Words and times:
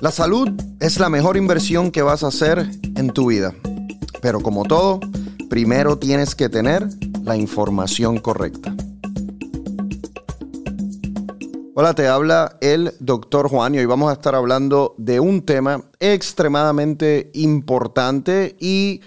La 0.00 0.12
salud 0.12 0.48
es 0.78 1.00
la 1.00 1.08
mejor 1.08 1.36
inversión 1.36 1.90
que 1.90 2.02
vas 2.02 2.22
a 2.22 2.28
hacer 2.28 2.70
en 2.94 3.10
tu 3.10 3.30
vida. 3.30 3.52
Pero 4.22 4.40
como 4.40 4.62
todo, 4.62 5.00
primero 5.50 5.98
tienes 5.98 6.36
que 6.36 6.48
tener 6.48 6.86
la 7.24 7.36
información 7.36 8.18
correcta. 8.18 8.76
Hola, 11.74 11.94
te 11.94 12.06
habla 12.06 12.58
el 12.60 12.92
doctor 13.00 13.48
Juan 13.48 13.74
y 13.74 13.78
hoy 13.78 13.86
vamos 13.86 14.10
a 14.10 14.12
estar 14.12 14.36
hablando 14.36 14.94
de 14.98 15.18
un 15.18 15.42
tema 15.42 15.82
extremadamente 15.98 17.32
importante 17.34 18.54
y 18.60 19.00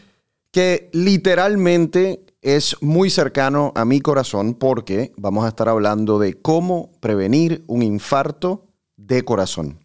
que 0.52 0.90
literalmente 0.92 2.26
es 2.42 2.76
muy 2.82 3.10
cercano 3.10 3.72
a 3.76 3.86
mi 3.86 4.02
corazón 4.02 4.56
porque 4.56 5.14
vamos 5.16 5.46
a 5.46 5.50
estar 5.50 5.70
hablando 5.70 6.20
de 6.20 6.42
cómo 6.42 6.92
prevenir 7.00 7.64
un 7.68 7.82
infarto 7.82 8.68
de 8.98 9.24
corazón. 9.24 9.81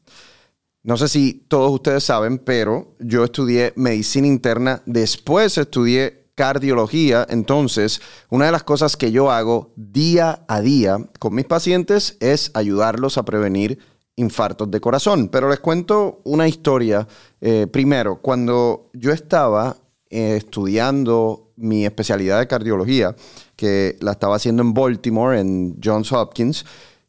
No 0.87 0.97
sé 0.97 1.09
si 1.09 1.45
todos 1.49 1.73
ustedes 1.73 2.05
saben, 2.05 2.39
pero 2.39 2.95
yo 3.01 3.25
estudié 3.25 3.73
medicina 3.75 4.29
interna, 4.29 4.83
después 4.87 5.59
estudié 5.59 6.29
cardiología, 6.37 7.27
entonces 7.29 8.01
una 8.31 8.47
de 8.47 8.53
las 8.53 8.63
cosas 8.63 8.97
que 8.97 9.11
yo 9.11 9.33
hago 9.33 9.73
día 9.75 10.45
a 10.47 10.61
día 10.61 10.99
con 11.19 11.35
mis 11.35 11.45
pacientes 11.45 12.17
es 12.21 12.53
ayudarlos 12.55 13.19
a 13.19 13.25
prevenir 13.25 13.81
infartos 14.15 14.71
de 14.71 14.81
corazón. 14.81 15.29
Pero 15.29 15.49
les 15.51 15.59
cuento 15.59 16.21
una 16.23 16.47
historia. 16.47 17.09
Eh, 17.41 17.67
primero, 17.67 18.21
cuando 18.23 18.89
yo 18.93 19.11
estaba 19.11 19.77
eh, 20.09 20.37
estudiando 20.37 21.51
mi 21.57 21.85
especialidad 21.85 22.39
de 22.39 22.47
cardiología, 22.47 23.17
que 23.57 23.97
la 23.99 24.13
estaba 24.13 24.37
haciendo 24.37 24.63
en 24.63 24.73
Baltimore, 24.73 25.41
en 25.41 25.81
Johns 25.83 26.13
Hopkins, 26.13 26.65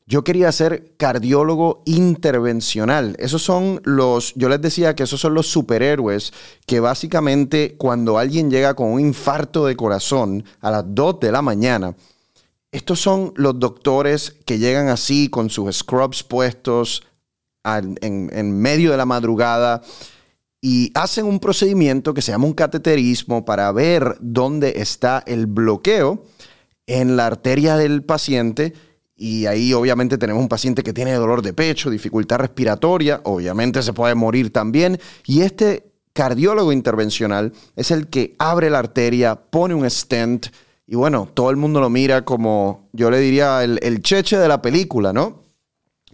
yo 0.08 0.24
quería 0.24 0.54
ser 0.54 0.94
cardiólogo 0.96 1.84
intervencional. 1.86 3.18
Esos 3.20 3.44
son 3.44 3.82
los, 3.84 4.34
yo 4.36 4.48
les 4.48 4.62
decía 4.62 4.96
que 4.96 5.04
esos 5.04 5.20
son 5.20 5.34
los 5.34 5.48
superhéroes 5.48 6.32
que 6.66 6.80
básicamente 6.80 7.76
cuando 7.78 8.18
alguien 8.18 8.50
llega 8.50 8.74
con 8.74 8.88
un 8.94 9.02
infarto 9.02 9.66
de 9.66 9.76
corazón 9.76 10.46
a 10.62 10.72
las 10.72 10.86
2 10.88 11.20
de 11.20 11.32
la 11.34 11.42
mañana, 11.42 11.94
estos 12.72 13.02
son 13.02 13.34
los 13.36 13.60
doctores 13.60 14.34
que 14.46 14.60
llegan 14.60 14.88
así 14.88 15.28
con 15.28 15.50
sus 15.50 15.76
scrubs 15.76 16.24
puestos 16.24 17.04
en, 17.66 17.98
en 18.02 18.60
medio 18.62 18.92
de 18.92 18.98
la 18.98 19.06
madrugada 19.06 19.82
y 20.62 20.90
hacen 20.96 21.26
un 21.26 21.42
procedimiento 21.42 22.14
que 22.14 22.22
se 22.22 22.32
llama 22.32 22.46
un 22.46 22.54
cateterismo 22.54 23.44
para 23.44 23.70
ver 23.74 24.16
dónde 24.22 24.76
está 24.78 25.22
el 25.28 25.48
bloqueo 25.48 26.24
en 26.86 27.18
la 27.18 27.26
arteria 27.26 27.76
del 27.76 28.04
paciente 28.04 28.74
y 29.18 29.48
ahí 29.48 29.74
obviamente 29.74 30.20
tenemos 30.20 30.42
un 30.42 30.48
paciente 30.48 30.84
que 30.84 30.94
tiene 30.94 31.14
dolor 31.14 31.42
de 31.42 31.52
pecho, 31.52 31.90
dificultad 31.90 32.38
respiratoria, 32.38 33.22
obviamente 33.24 33.82
se 33.82 33.92
puede 33.92 34.14
morir 34.14 34.54
también. 34.54 35.00
Y 35.26 35.42
este 35.42 35.92
cardiólogo 36.14 36.72
intervencional 36.72 37.52
es 37.76 37.90
el 37.90 38.08
que 38.08 38.36
abre 38.38 38.70
la 38.70 38.80
arteria, 38.80 39.36
pone 39.36 39.74
un 39.74 39.90
stent 39.90 40.48
y 40.86 40.96
bueno, 40.96 41.30
todo 41.34 41.50
el 41.50 41.58
mundo 41.58 41.82
lo 41.82 41.90
mira 41.90 42.24
como, 42.24 42.88
yo 42.94 43.12
le 43.12 43.20
diría, 43.20 43.64
el, 43.64 43.78
el 43.82 44.02
cheche 44.02 44.38
de 44.38 44.48
la 44.48 44.62
película, 44.62 45.12
¿no? 45.12 45.44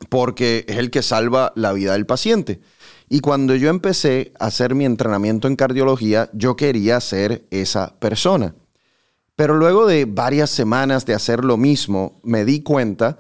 Porque 0.10 0.66
es 0.68 0.78
el 0.78 0.90
que 0.90 1.04
salva 1.04 1.54
la 1.56 1.74
vida 1.74 1.94
del 1.94 2.08
paciente. 2.08 2.60
Y 3.08 3.20
cuando 3.20 3.54
yo 3.56 3.70
empecé 3.70 4.34
a 4.40 4.48
hacer 4.48 4.74
mi 4.74 4.86
entrenamiento 4.86 5.48
en 5.48 5.56
cardiología, 5.56 6.30
yo 6.34 6.56
quería 6.56 7.00
ser 7.02 7.46
esa 7.52 8.00
persona. 8.00 8.56
Pero 9.36 9.56
luego 9.56 9.88
de 9.88 10.06
varias 10.06 10.50
semanas 10.50 11.06
de 11.06 11.14
hacer 11.14 11.44
lo 11.44 11.58
mismo, 11.58 12.20
me 12.24 12.46
di 12.46 12.62
cuenta 12.62 13.18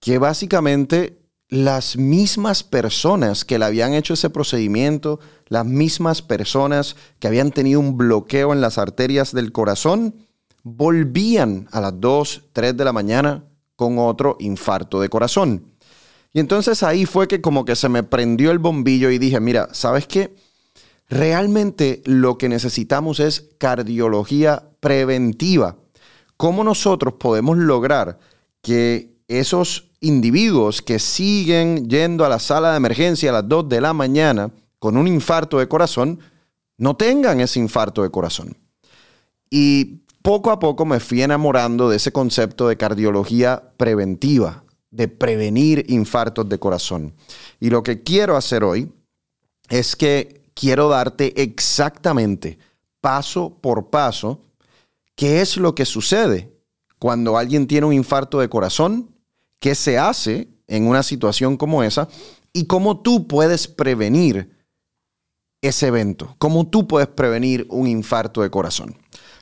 que 0.00 0.18
básicamente 0.18 1.24
las 1.48 1.96
mismas 1.96 2.62
personas 2.62 3.44
que 3.44 3.58
le 3.58 3.64
habían 3.64 3.94
hecho 3.94 4.14
ese 4.14 4.28
procedimiento, 4.30 5.20
las 5.46 5.64
mismas 5.64 6.20
personas 6.20 6.96
que 7.18 7.28
habían 7.28 7.50
tenido 7.52 7.80
un 7.80 7.96
bloqueo 7.96 8.52
en 8.52 8.60
las 8.60 8.76
arterias 8.76 9.32
del 9.32 9.52
corazón, 9.52 10.14
volvían 10.62 11.68
a 11.70 11.80
las 11.80 12.00
2, 12.00 12.44
3 12.52 12.76
de 12.76 12.84
la 12.84 12.92
mañana 12.92 13.44
con 13.76 13.98
otro 13.98 14.36
infarto 14.40 15.00
de 15.00 15.08
corazón. 15.08 15.74
Y 16.32 16.40
entonces 16.40 16.82
ahí 16.82 17.06
fue 17.06 17.28
que 17.28 17.40
como 17.40 17.64
que 17.64 17.76
se 17.76 17.88
me 17.88 18.02
prendió 18.02 18.50
el 18.50 18.58
bombillo 18.58 19.10
y 19.10 19.18
dije, 19.18 19.38
mira, 19.40 19.68
¿sabes 19.72 20.06
qué? 20.06 20.34
Realmente 21.08 22.02
lo 22.06 22.38
que 22.38 22.48
necesitamos 22.48 23.20
es 23.20 23.50
cardiología 23.58 24.70
preventiva. 24.84 25.76
¿Cómo 26.36 26.62
nosotros 26.62 27.14
podemos 27.14 27.56
lograr 27.56 28.18
que 28.60 29.16
esos 29.28 29.88
individuos 30.00 30.82
que 30.82 30.98
siguen 30.98 31.88
yendo 31.88 32.22
a 32.22 32.28
la 32.28 32.38
sala 32.38 32.72
de 32.72 32.76
emergencia 32.76 33.30
a 33.30 33.32
las 33.32 33.48
2 33.48 33.70
de 33.70 33.80
la 33.80 33.94
mañana 33.94 34.50
con 34.78 34.98
un 34.98 35.08
infarto 35.08 35.58
de 35.58 35.68
corazón 35.68 36.20
no 36.76 36.96
tengan 36.96 37.40
ese 37.40 37.60
infarto 37.60 38.02
de 38.02 38.10
corazón? 38.10 38.58
Y 39.48 40.02
poco 40.20 40.50
a 40.50 40.58
poco 40.58 40.84
me 40.84 41.00
fui 41.00 41.22
enamorando 41.22 41.88
de 41.88 41.96
ese 41.96 42.12
concepto 42.12 42.68
de 42.68 42.76
cardiología 42.76 43.70
preventiva, 43.78 44.64
de 44.90 45.08
prevenir 45.08 45.86
infartos 45.88 46.46
de 46.46 46.58
corazón. 46.58 47.14
Y 47.58 47.70
lo 47.70 47.82
que 47.82 48.02
quiero 48.02 48.36
hacer 48.36 48.62
hoy 48.62 48.92
es 49.70 49.96
que 49.96 50.42
quiero 50.52 50.90
darte 50.90 51.40
exactamente, 51.42 52.58
paso 53.00 53.56
por 53.62 53.88
paso, 53.88 54.42
qué 55.14 55.40
es 55.40 55.56
lo 55.56 55.74
que 55.74 55.84
sucede 55.84 56.52
cuando 56.98 57.36
alguien 57.36 57.66
tiene 57.66 57.86
un 57.86 57.92
infarto 57.92 58.40
de 58.40 58.48
corazón, 58.48 59.14
qué 59.58 59.74
se 59.74 59.98
hace 59.98 60.48
en 60.66 60.86
una 60.86 61.02
situación 61.02 61.56
como 61.56 61.82
esa 61.82 62.08
y 62.52 62.66
cómo 62.66 63.00
tú 63.00 63.26
puedes 63.26 63.68
prevenir 63.68 64.50
ese 65.60 65.88
evento, 65.88 66.34
cómo 66.38 66.68
tú 66.68 66.86
puedes 66.86 67.08
prevenir 67.08 67.66
un 67.70 67.86
infarto 67.86 68.42
de 68.42 68.50
corazón. 68.50 68.96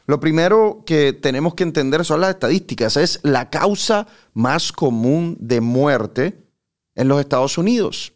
Lo 0.07 0.21
primero 0.21 0.83
que 0.85 1.13
tenemos 1.13 1.55
que 1.55 1.63
entender 1.63 2.05
son 2.05 2.21
las 2.21 2.31
estadísticas. 2.31 2.97
Es 2.97 3.21
la 3.23 3.51
causa 3.51 4.07
más 4.35 4.73
común 4.73 5.37
de 5.41 5.61
muerte 5.61 6.45
en 6.95 7.09
los 7.09 7.21
Estados 7.21 7.59
Unidos. 7.59 8.12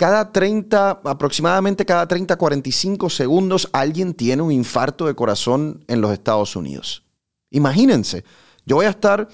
Cada 0.00 0.32
30, 0.32 1.02
aproximadamente 1.04 1.84
cada 1.84 2.08
30, 2.08 2.34
45 2.36 3.10
segundos, 3.10 3.68
alguien 3.70 4.14
tiene 4.14 4.40
un 4.40 4.50
infarto 4.50 5.04
de 5.04 5.14
corazón 5.14 5.84
en 5.88 6.00
los 6.00 6.10
Estados 6.10 6.56
Unidos. 6.56 7.04
Imagínense, 7.50 8.24
yo 8.64 8.76
voy 8.76 8.86
a 8.86 8.90
estar 8.96 9.28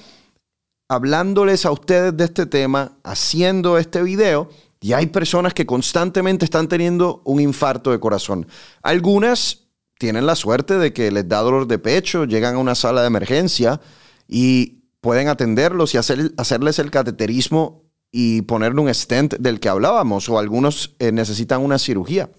hablándoles 0.88 1.66
a 1.66 1.71
ustedes 1.71 2.16
de 2.16 2.25
este 2.25 2.47
tema, 2.47 2.99
haciendo 3.04 3.78
este 3.78 4.03
video, 4.03 4.50
y 4.81 4.93
hay 4.93 5.06
personas 5.06 5.54
que 5.54 5.66
constantemente 5.66 6.44
están 6.44 6.66
teniendo 6.66 7.22
un 7.25 7.38
infarto 7.41 7.93
de 7.93 8.00
corazón. 8.00 8.48
Algunas 8.83 9.69
tienen 10.00 10.27
la 10.27 10.34
suerte 10.34 10.78
de 10.78 10.93
que 10.93 11.12
les 11.12 11.28
da 11.28 11.43
dolor 11.43 11.69
de 11.69 11.78
pecho, 11.78 12.25
llegan 12.25 12.56
a 12.56 12.59
una 12.59 12.75
sala 12.75 13.03
de 13.03 13.06
emergencia 13.06 13.81
y 14.27 14.83
pueden 15.00 15.28
atenderlos 15.28 15.94
y 15.94 15.98
hacer, 15.98 16.33
hacerles 16.37 16.81
el 16.81 16.91
cateterismo 16.91 17.86
y 18.11 18.43
ponerle 18.43 18.81
un 18.81 18.93
stent 18.94 19.34
del 19.34 19.61
que 19.61 19.69
hablábamos, 19.69 20.28
o 20.28 20.39
algunos 20.39 20.94
eh, 20.99 21.12
necesitan 21.12 21.62
una 21.62 21.78
cirugía. 21.78 22.31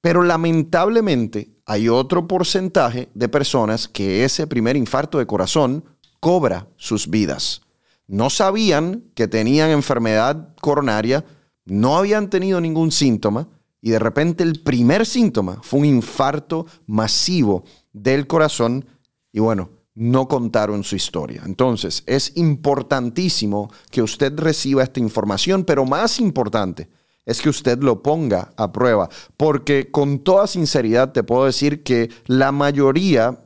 Pero 0.00 0.22
lamentablemente 0.22 1.50
hay 1.66 1.88
otro 1.88 2.28
porcentaje 2.28 3.08
de 3.14 3.28
personas 3.28 3.88
que 3.88 4.24
ese 4.24 4.46
primer 4.46 4.76
infarto 4.76 5.18
de 5.18 5.26
corazón 5.26 5.84
cobra 6.20 6.68
sus 6.76 7.08
vidas. 7.08 7.62
No 8.06 8.28
sabían 8.28 9.04
que 9.14 9.28
tenían 9.28 9.70
enfermedad 9.70 10.54
coronaria, 10.60 11.24
no 11.64 11.96
habían 11.96 12.28
tenido 12.28 12.60
ningún 12.60 12.92
síntoma 12.92 13.48
y 13.80 13.90
de 13.90 13.98
repente 13.98 14.42
el 14.42 14.60
primer 14.62 15.06
síntoma 15.06 15.58
fue 15.62 15.80
un 15.80 15.86
infarto 15.86 16.66
masivo 16.86 17.64
del 17.92 18.26
corazón 18.26 18.86
y 19.32 19.40
bueno, 19.40 19.70
no 19.94 20.26
contaron 20.28 20.82
su 20.84 20.96
historia. 20.96 21.42
Entonces, 21.46 22.02
es 22.06 22.36
importantísimo 22.36 23.70
que 23.90 24.02
usted 24.02 24.32
reciba 24.36 24.82
esta 24.82 25.00
información, 25.00 25.64
pero 25.64 25.84
más 25.84 26.18
importante 26.18 26.88
es 27.24 27.40
que 27.40 27.48
usted 27.48 27.78
lo 27.78 28.02
ponga 28.02 28.52
a 28.56 28.72
prueba, 28.72 29.08
porque 29.36 29.90
con 29.90 30.18
toda 30.18 30.46
sinceridad 30.46 31.12
te 31.12 31.22
puedo 31.22 31.46
decir 31.46 31.82
que 31.82 32.10
la 32.26 32.52
mayoría 32.52 33.38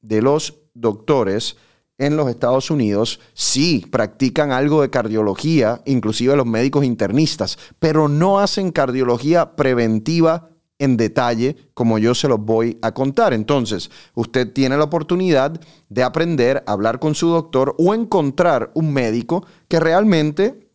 de 0.00 0.22
los 0.22 0.54
doctores 0.74 1.56
en 1.98 2.16
los 2.16 2.28
Estados 2.28 2.70
Unidos 2.70 3.20
sí 3.34 3.84
practican 3.90 4.52
algo 4.52 4.82
de 4.82 4.90
cardiología, 4.90 5.82
inclusive 5.86 6.36
los 6.36 6.46
médicos 6.46 6.84
internistas, 6.84 7.58
pero 7.78 8.08
no 8.08 8.38
hacen 8.38 8.70
cardiología 8.70 9.56
preventiva 9.56 10.50
en 10.78 10.96
detalle 10.96 11.56
como 11.74 11.98
yo 11.98 12.14
se 12.14 12.28
los 12.28 12.40
voy 12.40 12.78
a 12.82 12.92
contar. 12.92 13.32
Entonces, 13.32 13.90
usted 14.14 14.52
tiene 14.52 14.76
la 14.76 14.84
oportunidad 14.84 15.60
de 15.88 16.02
aprender 16.02 16.62
a 16.66 16.72
hablar 16.72 16.98
con 16.98 17.14
su 17.14 17.28
doctor 17.28 17.74
o 17.78 17.94
encontrar 17.94 18.70
un 18.74 18.92
médico 18.92 19.46
que 19.68 19.80
realmente 19.80 20.68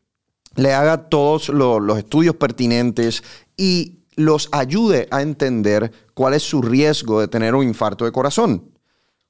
le 0.56 0.74
haga 0.74 1.10
todos 1.10 1.50
los 1.50 1.98
estudios 1.98 2.36
pertinentes 2.36 3.24
y 3.56 4.00
los 4.16 4.50
ayude 4.52 5.08
a 5.12 5.22
entender 5.22 5.92
cuál 6.14 6.34
es 6.34 6.44
su 6.44 6.62
riesgo 6.62 7.22
de 7.22 7.28
tener 7.28 7.56
un 7.56 7.64
infarto 7.64 8.06
de 8.06 8.12
corazón. 8.12 8.72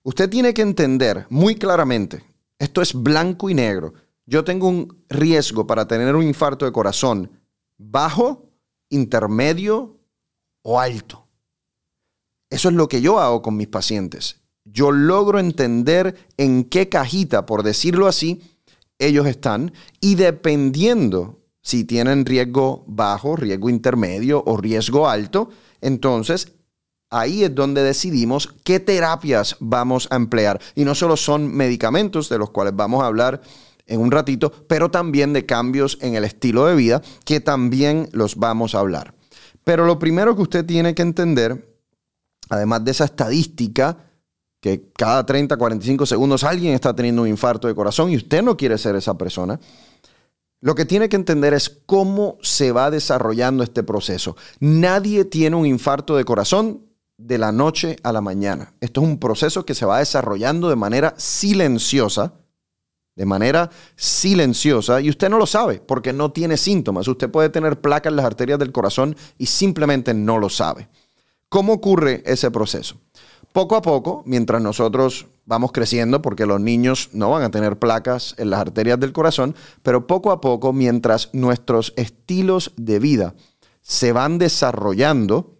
Usted 0.03 0.29
tiene 0.29 0.53
que 0.53 0.63
entender 0.63 1.27
muy 1.29 1.55
claramente, 1.55 2.23
esto 2.57 2.81
es 2.81 2.93
blanco 2.93 3.49
y 3.49 3.53
negro, 3.53 3.93
yo 4.25 4.43
tengo 4.43 4.67
un 4.67 5.03
riesgo 5.09 5.67
para 5.67 5.87
tener 5.87 6.15
un 6.15 6.23
infarto 6.23 6.65
de 6.65 6.71
corazón 6.71 7.29
bajo 7.77 8.49
intermedio 8.89 10.00
o 10.61 10.79
alto. 10.79 11.27
Eso 12.49 12.69
es 12.69 12.75
lo 12.75 12.87
que 12.87 13.01
yo 13.01 13.19
hago 13.19 13.41
con 13.41 13.55
mis 13.55 13.67
pacientes. 13.67 14.41
Yo 14.65 14.91
logro 14.91 15.39
entender 15.39 16.27
en 16.37 16.65
qué 16.65 16.89
cajita, 16.89 17.45
por 17.45 17.63
decirlo 17.63 18.07
así, 18.07 18.41
ellos 18.99 19.25
están 19.25 19.73
y 19.99 20.15
dependiendo 20.15 21.39
si 21.61 21.83
tienen 21.83 22.25
riesgo 22.25 22.83
bajo, 22.87 23.35
riesgo 23.35 23.69
intermedio 23.69 24.43
o 24.45 24.57
riesgo 24.57 25.07
alto, 25.07 25.49
entonces 25.79 26.53
ahí 27.09 27.43
es 27.43 27.53
donde 27.53 27.83
decidimos 27.83 28.53
qué 28.63 28.79
terapias 28.79 29.57
vamos 29.59 30.07
a 30.11 30.15
emplear. 30.15 30.59
Y 30.75 30.85
no 30.85 30.95
solo 30.95 31.17
son 31.17 31.53
medicamentos, 31.53 32.29
de 32.29 32.37
los 32.37 32.49
cuales 32.49 32.75
vamos 32.75 33.03
a 33.03 33.07
hablar 33.07 33.41
en 33.85 33.99
un 33.99 34.11
ratito, 34.11 34.51
pero 34.67 34.89
también 34.89 35.33
de 35.33 35.45
cambios 35.45 35.97
en 36.01 36.15
el 36.15 36.23
estilo 36.23 36.65
de 36.65 36.75
vida, 36.75 37.01
que 37.25 37.39
también 37.39 38.09
los 38.11 38.35
vamos 38.35 38.73
a 38.73 38.79
hablar. 38.79 39.13
Pero 39.63 39.85
lo 39.85 39.99
primero 39.99 40.35
que 40.35 40.41
usted 40.41 40.65
tiene 40.65 40.95
que 40.95 41.01
entender, 41.01 41.75
además 42.49 42.83
de 42.83 42.91
esa 42.91 43.05
estadística, 43.05 43.97
que 44.59 44.91
cada 44.95 45.25
30, 45.25 45.57
45 45.57 46.05
segundos 46.05 46.43
alguien 46.43 46.73
está 46.73 46.95
teniendo 46.95 47.23
un 47.23 47.27
infarto 47.27 47.67
de 47.67 47.75
corazón 47.75 48.11
y 48.11 48.17
usted 48.17 48.43
no 48.43 48.55
quiere 48.55 48.77
ser 48.77 48.95
esa 48.95 49.17
persona, 49.17 49.59
lo 50.61 50.75
que 50.75 50.85
tiene 50.85 51.09
que 51.09 51.15
entender 51.15 51.55
es 51.55 51.81
cómo 51.87 52.37
se 52.43 52.71
va 52.71 52.91
desarrollando 52.91 53.63
este 53.63 53.81
proceso. 53.81 54.37
Nadie 54.59 55.25
tiene 55.25 55.55
un 55.55 55.65
infarto 55.65 56.15
de 56.15 56.23
corazón 56.23 56.85
de 57.17 57.39
la 57.39 57.51
noche 57.51 57.97
a 58.03 58.11
la 58.11 58.21
mañana. 58.21 58.73
Esto 58.79 59.01
es 59.01 59.07
un 59.07 59.19
proceso 59.19 59.65
que 59.65 59.73
se 59.73 59.85
va 59.85 59.97
desarrollando 59.97 60.69
de 60.69 60.75
manera 60.75 61.15
silenciosa, 61.17 62.33
de 63.15 63.25
manera 63.25 63.69
silenciosa, 63.95 65.01
y 65.01 65.09
usted 65.09 65.29
no 65.29 65.37
lo 65.37 65.45
sabe 65.45 65.81
porque 65.85 66.13
no 66.13 66.31
tiene 66.31 66.57
síntomas. 66.57 67.07
Usted 67.07 67.29
puede 67.29 67.49
tener 67.49 67.81
placa 67.81 68.09
en 68.09 68.15
las 68.15 68.25
arterias 68.25 68.59
del 68.59 68.71
corazón 68.71 69.15
y 69.37 69.47
simplemente 69.47 70.13
no 70.13 70.37
lo 70.37 70.49
sabe. 70.49 70.87
¿Cómo 71.49 71.73
ocurre 71.73 72.23
ese 72.25 72.49
proceso? 72.51 72.95
Poco 73.51 73.75
a 73.75 73.81
poco, 73.81 74.23
mientras 74.25 74.61
nosotros 74.61 75.27
vamos 75.45 75.73
creciendo, 75.73 76.21
porque 76.21 76.45
los 76.45 76.61
niños 76.61 77.09
no 77.11 77.29
van 77.29 77.43
a 77.43 77.51
tener 77.51 77.77
placas 77.77 78.33
en 78.37 78.49
las 78.49 78.61
arterias 78.61 78.99
del 78.99 79.11
corazón, 79.11 79.55
pero 79.83 80.07
poco 80.07 80.31
a 80.31 80.39
poco, 80.39 80.71
mientras 80.71 81.29
nuestros 81.33 81.93
estilos 81.97 82.71
de 82.77 82.99
vida 82.99 83.35
se 83.81 84.13
van 84.13 84.37
desarrollando, 84.37 85.57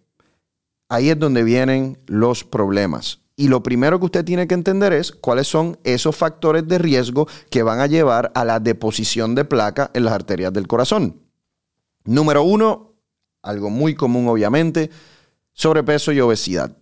ahí 0.88 1.10
es 1.10 1.18
donde 1.18 1.44
vienen 1.44 1.98
los 2.06 2.44
problemas. 2.44 3.21
Y 3.36 3.48
lo 3.48 3.62
primero 3.62 3.98
que 3.98 4.06
usted 4.06 4.24
tiene 4.24 4.46
que 4.46 4.54
entender 4.54 4.92
es 4.92 5.12
cuáles 5.12 5.48
son 5.48 5.78
esos 5.84 6.14
factores 6.14 6.68
de 6.68 6.78
riesgo 6.78 7.26
que 7.50 7.62
van 7.62 7.80
a 7.80 7.86
llevar 7.86 8.30
a 8.34 8.44
la 8.44 8.60
deposición 8.60 9.34
de 9.34 9.44
placa 9.44 9.90
en 9.94 10.04
las 10.04 10.14
arterias 10.14 10.52
del 10.52 10.68
corazón. 10.68 11.22
Número 12.04 12.42
uno, 12.42 12.94
algo 13.42 13.70
muy 13.70 13.94
común 13.94 14.28
obviamente, 14.28 14.90
sobrepeso 15.52 16.12
y 16.12 16.20
obesidad. 16.20 16.76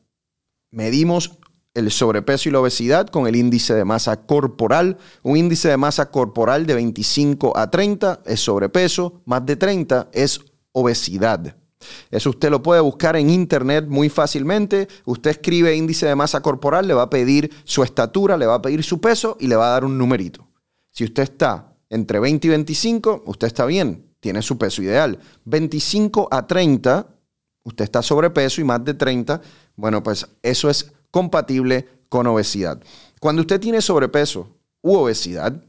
Medimos 0.70 1.38
el 1.74 1.90
sobrepeso 1.90 2.48
y 2.48 2.52
la 2.52 2.60
obesidad 2.60 3.08
con 3.08 3.26
el 3.26 3.36
índice 3.36 3.74
de 3.74 3.84
masa 3.84 4.26
corporal. 4.26 4.98
Un 5.22 5.36
índice 5.36 5.68
de 5.68 5.76
masa 5.76 6.10
corporal 6.10 6.66
de 6.66 6.74
25 6.74 7.56
a 7.56 7.70
30 7.70 8.22
es 8.26 8.40
sobrepeso, 8.40 9.22
más 9.24 9.46
de 9.46 9.56
30 9.56 10.08
es 10.12 10.40
obesidad. 10.72 11.56
Eso 12.10 12.30
usted 12.30 12.50
lo 12.50 12.62
puede 12.62 12.80
buscar 12.80 13.16
en 13.16 13.30
internet 13.30 13.86
muy 13.88 14.08
fácilmente. 14.08 14.88
Usted 15.04 15.30
escribe 15.30 15.76
índice 15.76 16.06
de 16.06 16.14
masa 16.14 16.40
corporal, 16.40 16.86
le 16.86 16.94
va 16.94 17.02
a 17.02 17.10
pedir 17.10 17.50
su 17.64 17.82
estatura, 17.82 18.36
le 18.36 18.46
va 18.46 18.56
a 18.56 18.62
pedir 18.62 18.82
su 18.82 19.00
peso 19.00 19.36
y 19.40 19.46
le 19.46 19.56
va 19.56 19.68
a 19.68 19.70
dar 19.70 19.84
un 19.84 19.96
numerito. 19.96 20.46
Si 20.90 21.04
usted 21.04 21.22
está 21.22 21.74
entre 21.88 22.20
20 22.20 22.46
y 22.46 22.50
25, 22.50 23.22
usted 23.26 23.46
está 23.46 23.66
bien, 23.66 24.06
tiene 24.20 24.42
su 24.42 24.58
peso 24.58 24.82
ideal. 24.82 25.18
25 25.44 26.28
a 26.30 26.46
30, 26.46 27.06
usted 27.64 27.84
está 27.84 28.02
sobrepeso 28.02 28.60
y 28.60 28.64
más 28.64 28.84
de 28.84 28.94
30, 28.94 29.40
bueno, 29.76 30.02
pues 30.02 30.26
eso 30.42 30.68
es 30.68 30.92
compatible 31.10 31.88
con 32.08 32.26
obesidad. 32.26 32.80
Cuando 33.20 33.42
usted 33.42 33.60
tiene 33.60 33.80
sobrepeso 33.80 34.48
u 34.82 34.94
obesidad, 34.94 35.62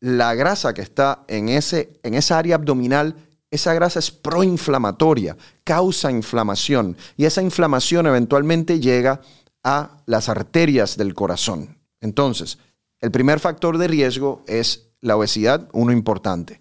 la 0.00 0.34
grasa 0.34 0.74
que 0.74 0.82
está 0.82 1.24
en, 1.28 1.48
ese, 1.48 1.98
en 2.02 2.14
esa 2.14 2.38
área 2.38 2.56
abdominal 2.56 3.16
esa 3.50 3.74
grasa 3.74 3.98
es 3.98 4.10
proinflamatoria, 4.10 5.36
causa 5.64 6.10
inflamación 6.10 6.96
y 7.16 7.24
esa 7.24 7.42
inflamación 7.42 8.06
eventualmente 8.06 8.80
llega 8.80 9.20
a 9.62 9.98
las 10.06 10.28
arterias 10.28 10.96
del 10.96 11.14
corazón. 11.14 11.78
Entonces, 12.00 12.58
el 13.00 13.10
primer 13.10 13.40
factor 13.40 13.78
de 13.78 13.88
riesgo 13.88 14.42
es 14.46 14.90
la 15.00 15.16
obesidad, 15.16 15.68
uno 15.72 15.92
importante. 15.92 16.60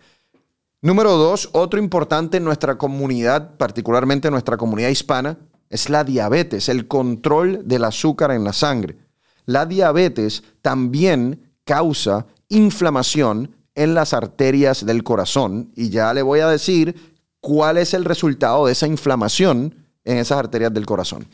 Número 0.81 1.13
dos, 1.13 1.49
otro 1.53 1.79
importante 1.79 2.37
en 2.37 2.43
nuestra 2.43 2.77
comunidad, 2.77 3.57
particularmente 3.57 4.27
en 4.27 4.33
nuestra 4.33 4.57
comunidad 4.57 4.89
hispana, 4.89 5.37
es 5.69 5.89
la 5.89 6.03
diabetes, 6.03 6.69
el 6.69 6.87
control 6.87 7.67
del 7.67 7.85
azúcar 7.85 8.31
en 8.31 8.43
la 8.43 8.53
sangre. 8.53 8.97
La 9.45 9.65
diabetes 9.65 10.43
también 10.61 11.53
causa 11.63 12.27
inflamación 12.49 13.55
en 13.75 13.93
las 13.93 14.13
arterias 14.13 14.85
del 14.85 15.03
corazón 15.03 15.71
y 15.75 15.89
ya 15.89 16.13
le 16.13 16.21
voy 16.21 16.39
a 16.39 16.47
decir 16.47 17.15
cuál 17.41 17.77
es 17.77 17.93
el 17.93 18.05
resultado 18.05 18.65
de 18.65 18.71
esa 18.71 18.87
inflamación 18.87 19.75
en 20.03 20.17
esas 20.17 20.39
arterias 20.39 20.73
del 20.73 20.85
corazón. 20.85 21.27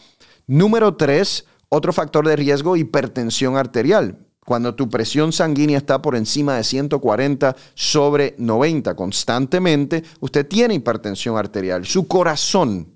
Número 0.47 0.95
tres, 0.95 1.45
otro 1.69 1.93
factor 1.93 2.27
de 2.27 2.35
riesgo, 2.35 2.75
hipertensión 2.75 3.55
arterial. 3.55 4.17
Cuando 4.43 4.75
tu 4.75 4.89
presión 4.89 5.31
sanguínea 5.31 5.77
está 5.77 6.01
por 6.01 6.15
encima 6.15 6.55
de 6.55 6.63
140 6.63 7.55
sobre 7.75 8.35
90 8.37 8.95
constantemente, 8.95 10.03
usted 10.19 10.47
tiene 10.47 10.73
hipertensión 10.73 11.37
arterial. 11.37 11.85
Su 11.85 12.07
corazón 12.07 12.87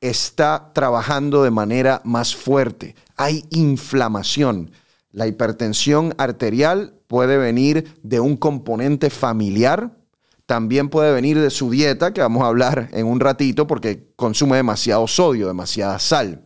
está 0.00 0.70
trabajando 0.72 1.42
de 1.42 1.50
manera 1.50 2.00
más 2.04 2.36
fuerte. 2.36 2.94
Hay 3.16 3.44
inflamación. 3.50 4.70
La 5.14 5.28
hipertensión 5.28 6.12
arterial 6.18 6.92
puede 7.06 7.36
venir 7.38 8.00
de 8.02 8.18
un 8.18 8.36
componente 8.36 9.10
familiar, 9.10 9.96
también 10.44 10.88
puede 10.88 11.12
venir 11.12 11.38
de 11.38 11.50
su 11.50 11.70
dieta, 11.70 12.12
que 12.12 12.20
vamos 12.20 12.42
a 12.42 12.48
hablar 12.48 12.88
en 12.92 13.06
un 13.06 13.20
ratito 13.20 13.68
porque 13.68 14.08
consume 14.16 14.56
demasiado 14.56 15.06
sodio, 15.06 15.46
demasiada 15.46 16.00
sal. 16.00 16.42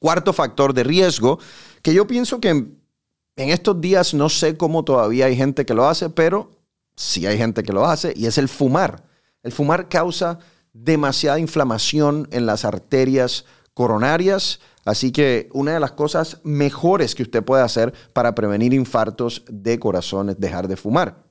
Cuarto 0.00 0.32
factor 0.32 0.74
de 0.74 0.82
riesgo, 0.82 1.38
que 1.80 1.94
yo 1.94 2.08
pienso 2.08 2.40
que 2.40 2.48
en, 2.48 2.80
estos 3.36 3.80
días 3.80 4.14
no 4.14 4.30
sé 4.30 4.56
cómo 4.56 4.84
todavía 4.84 5.26
hay 5.26 5.36
gente 5.36 5.64
que 5.64 5.74
lo 5.74 5.86
hace, 5.86 6.10
pero 6.10 6.50
sí 6.96 7.24
hay 7.24 7.38
gente 7.38 7.62
que 7.62 7.72
lo 7.72 7.86
hace, 7.86 8.12
y 8.16 8.26
es 8.26 8.36
el 8.36 8.48
fumar. 8.48 9.04
El 9.44 9.52
fumar 9.52 9.88
causa 9.88 10.40
demasiada 10.72 11.38
inflamación 11.38 12.26
en 12.32 12.46
las 12.46 12.64
arterias 12.64 13.44
coronarias, 13.76 14.58
Así 14.86 15.10
que 15.10 15.50
una 15.52 15.74
de 15.74 15.80
las 15.80 15.92
cosas 15.92 16.38
mejores 16.44 17.16
que 17.16 17.24
usted 17.24 17.42
puede 17.42 17.64
hacer 17.64 17.92
para 18.12 18.36
prevenir 18.36 18.72
infartos 18.72 19.42
de 19.48 19.80
corazón 19.80 20.30
es 20.30 20.38
dejar 20.38 20.68
de 20.68 20.76
fumar. 20.76 21.24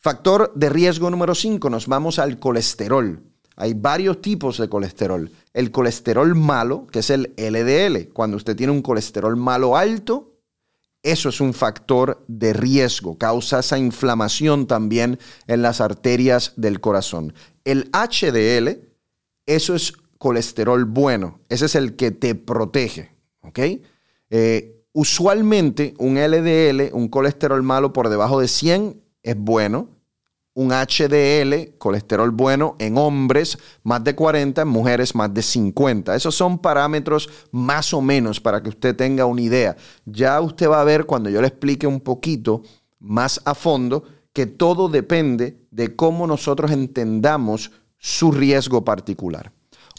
Factor 0.00 0.52
de 0.54 0.68
riesgo 0.68 1.08
número 1.08 1.34
5, 1.34 1.70
nos 1.70 1.86
vamos 1.86 2.18
al 2.18 2.38
colesterol. 2.38 3.22
Hay 3.56 3.72
varios 3.72 4.20
tipos 4.20 4.58
de 4.58 4.68
colesterol. 4.68 5.32
El 5.54 5.70
colesterol 5.70 6.34
malo, 6.34 6.86
que 6.88 6.98
es 6.98 7.08
el 7.08 7.32
LDL. 7.38 8.12
Cuando 8.12 8.36
usted 8.36 8.54
tiene 8.54 8.72
un 8.74 8.82
colesterol 8.82 9.34
malo 9.34 9.78
alto, 9.78 10.34
eso 11.02 11.30
es 11.30 11.40
un 11.40 11.54
factor 11.54 12.22
de 12.28 12.52
riesgo, 12.52 13.16
causa 13.16 13.60
esa 13.60 13.78
inflamación 13.78 14.66
también 14.66 15.18
en 15.46 15.62
las 15.62 15.80
arterias 15.80 16.52
del 16.56 16.82
corazón. 16.82 17.32
El 17.64 17.90
HDL, 17.92 18.80
eso 19.46 19.74
es 19.74 19.94
colesterol 20.24 20.86
bueno. 20.86 21.40
Ese 21.50 21.66
es 21.66 21.74
el 21.74 21.96
que 21.96 22.10
te 22.10 22.34
protege. 22.34 23.10
Eh, 24.30 24.86
usualmente 24.94 25.92
un 25.98 26.14
LDL, 26.14 26.94
un 26.94 27.08
colesterol 27.08 27.62
malo 27.62 27.92
por 27.92 28.08
debajo 28.08 28.40
de 28.40 28.48
100 28.48 29.02
es 29.22 29.36
bueno. 29.36 29.90
Un 30.54 30.70
HDL, 30.70 31.76
colesterol 31.76 32.30
bueno 32.30 32.74
en 32.78 32.96
hombres 32.96 33.58
más 33.82 34.02
de 34.02 34.14
40, 34.14 34.62
en 34.62 34.68
mujeres 34.68 35.14
más 35.14 35.34
de 35.34 35.42
50. 35.42 36.16
Esos 36.16 36.34
son 36.34 36.58
parámetros 36.58 37.28
más 37.50 37.92
o 37.92 38.00
menos 38.00 38.40
para 38.40 38.62
que 38.62 38.70
usted 38.70 38.96
tenga 38.96 39.26
una 39.26 39.42
idea. 39.42 39.76
Ya 40.06 40.40
usted 40.40 40.70
va 40.70 40.80
a 40.80 40.84
ver 40.84 41.04
cuando 41.04 41.28
yo 41.28 41.42
le 41.42 41.48
explique 41.48 41.86
un 41.86 42.00
poquito 42.00 42.62
más 42.98 43.42
a 43.44 43.54
fondo 43.54 44.04
que 44.32 44.46
todo 44.46 44.88
depende 44.88 45.58
de 45.70 45.94
cómo 45.94 46.26
nosotros 46.26 46.70
entendamos 46.70 47.72
su 47.98 48.32
riesgo 48.32 48.86
particular. 48.86 49.52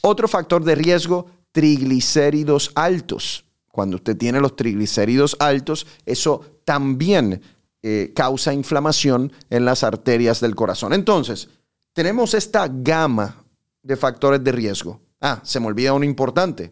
Otro 0.07 0.27
factor 0.27 0.63
de 0.63 0.75
riesgo, 0.75 1.25
triglicéridos 1.51 2.71
altos. 2.75 3.43
Cuando 3.71 3.95
usted 3.95 4.15
tiene 4.15 4.39
los 4.39 4.55
triglicéridos 4.55 5.35
altos, 5.39 5.87
eso 6.05 6.59
también 6.63 7.41
eh, 7.81 8.13
causa 8.15 8.53
inflamación 8.53 9.33
en 9.49 9.65
las 9.65 9.83
arterias 9.83 10.39
del 10.41 10.53
corazón. 10.53 10.93
Entonces, 10.93 11.49
tenemos 11.91 12.35
esta 12.35 12.67
gama 12.69 13.43
de 13.81 13.95
factores 13.95 14.43
de 14.43 14.51
riesgo. 14.51 15.01
Ah, 15.21 15.41
se 15.43 15.59
me 15.59 15.65
olvida 15.65 15.93
uno 15.93 16.05
importante, 16.05 16.71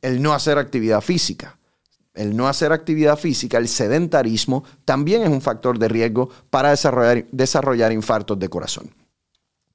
el 0.00 0.22
no 0.22 0.32
hacer 0.32 0.56
actividad 0.56 1.00
física. 1.00 1.58
El 2.14 2.36
no 2.36 2.46
hacer 2.46 2.70
actividad 2.70 3.18
física, 3.18 3.58
el 3.58 3.66
sedentarismo, 3.66 4.62
también 4.84 5.22
es 5.22 5.28
un 5.28 5.40
factor 5.40 5.76
de 5.76 5.88
riesgo 5.88 6.30
para 6.50 6.70
desarrollar, 6.70 7.26
desarrollar 7.32 7.90
infartos 7.90 8.38
de 8.38 8.48
corazón. 8.48 8.94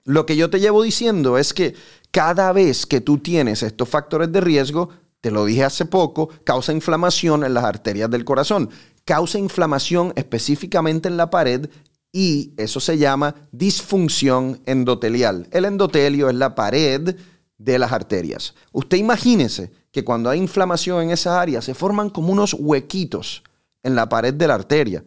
Lo 0.06 0.26
que 0.26 0.36
yo 0.36 0.50
te 0.50 0.60
llevo 0.60 0.84
diciendo 0.84 1.38
es 1.38 1.54
que 1.54 1.76
cada 2.12 2.52
vez 2.52 2.86
que 2.86 3.02
tú 3.02 3.20
tienes 3.20 3.64
estos 3.64 3.88
factores 3.88 4.32
de 4.32 4.42
riesgo, 4.42 4.90
te 5.22 5.32
lo 5.32 5.46
dije 5.46 5.64
hace 5.64 5.86
poco, 5.86 6.30
causa 6.44 6.74
inflamación 6.74 7.44
en 7.44 7.54
las 7.54 7.64
arterias 7.64 8.10
del 8.10 8.26
corazón, 8.26 8.70
causa 9.06 9.38
inflamación 9.38 10.14
específicamente 10.16 11.10
en 11.10 11.18
la 11.18 11.30
pared 11.30 11.70
y 12.12 12.54
eso 12.58 12.80
se 12.80 12.98
llama 12.98 13.36
disfunción 13.52 14.62
endotelial. 14.66 15.48
El 15.52 15.66
endotelio 15.66 16.30
es 16.30 16.36
la 16.36 16.56
pared 16.56 17.16
de 17.58 17.80
las 17.80 17.92
arterias. 17.92 18.56
Usted 18.72 18.98
imagínese 18.98 19.72
que 19.92 20.04
cuando 20.04 20.30
hay 20.30 20.40
inflamación 20.40 21.04
en 21.04 21.12
esa 21.12 21.40
área 21.40 21.62
se 21.62 21.74
forman 21.74 22.10
como 22.10 22.32
unos 22.32 22.54
huequitos 22.54 23.44
en 23.84 23.96
la 23.96 24.10
pared 24.10 24.34
de 24.34 24.48
la 24.48 24.56
arteria. 24.56 25.04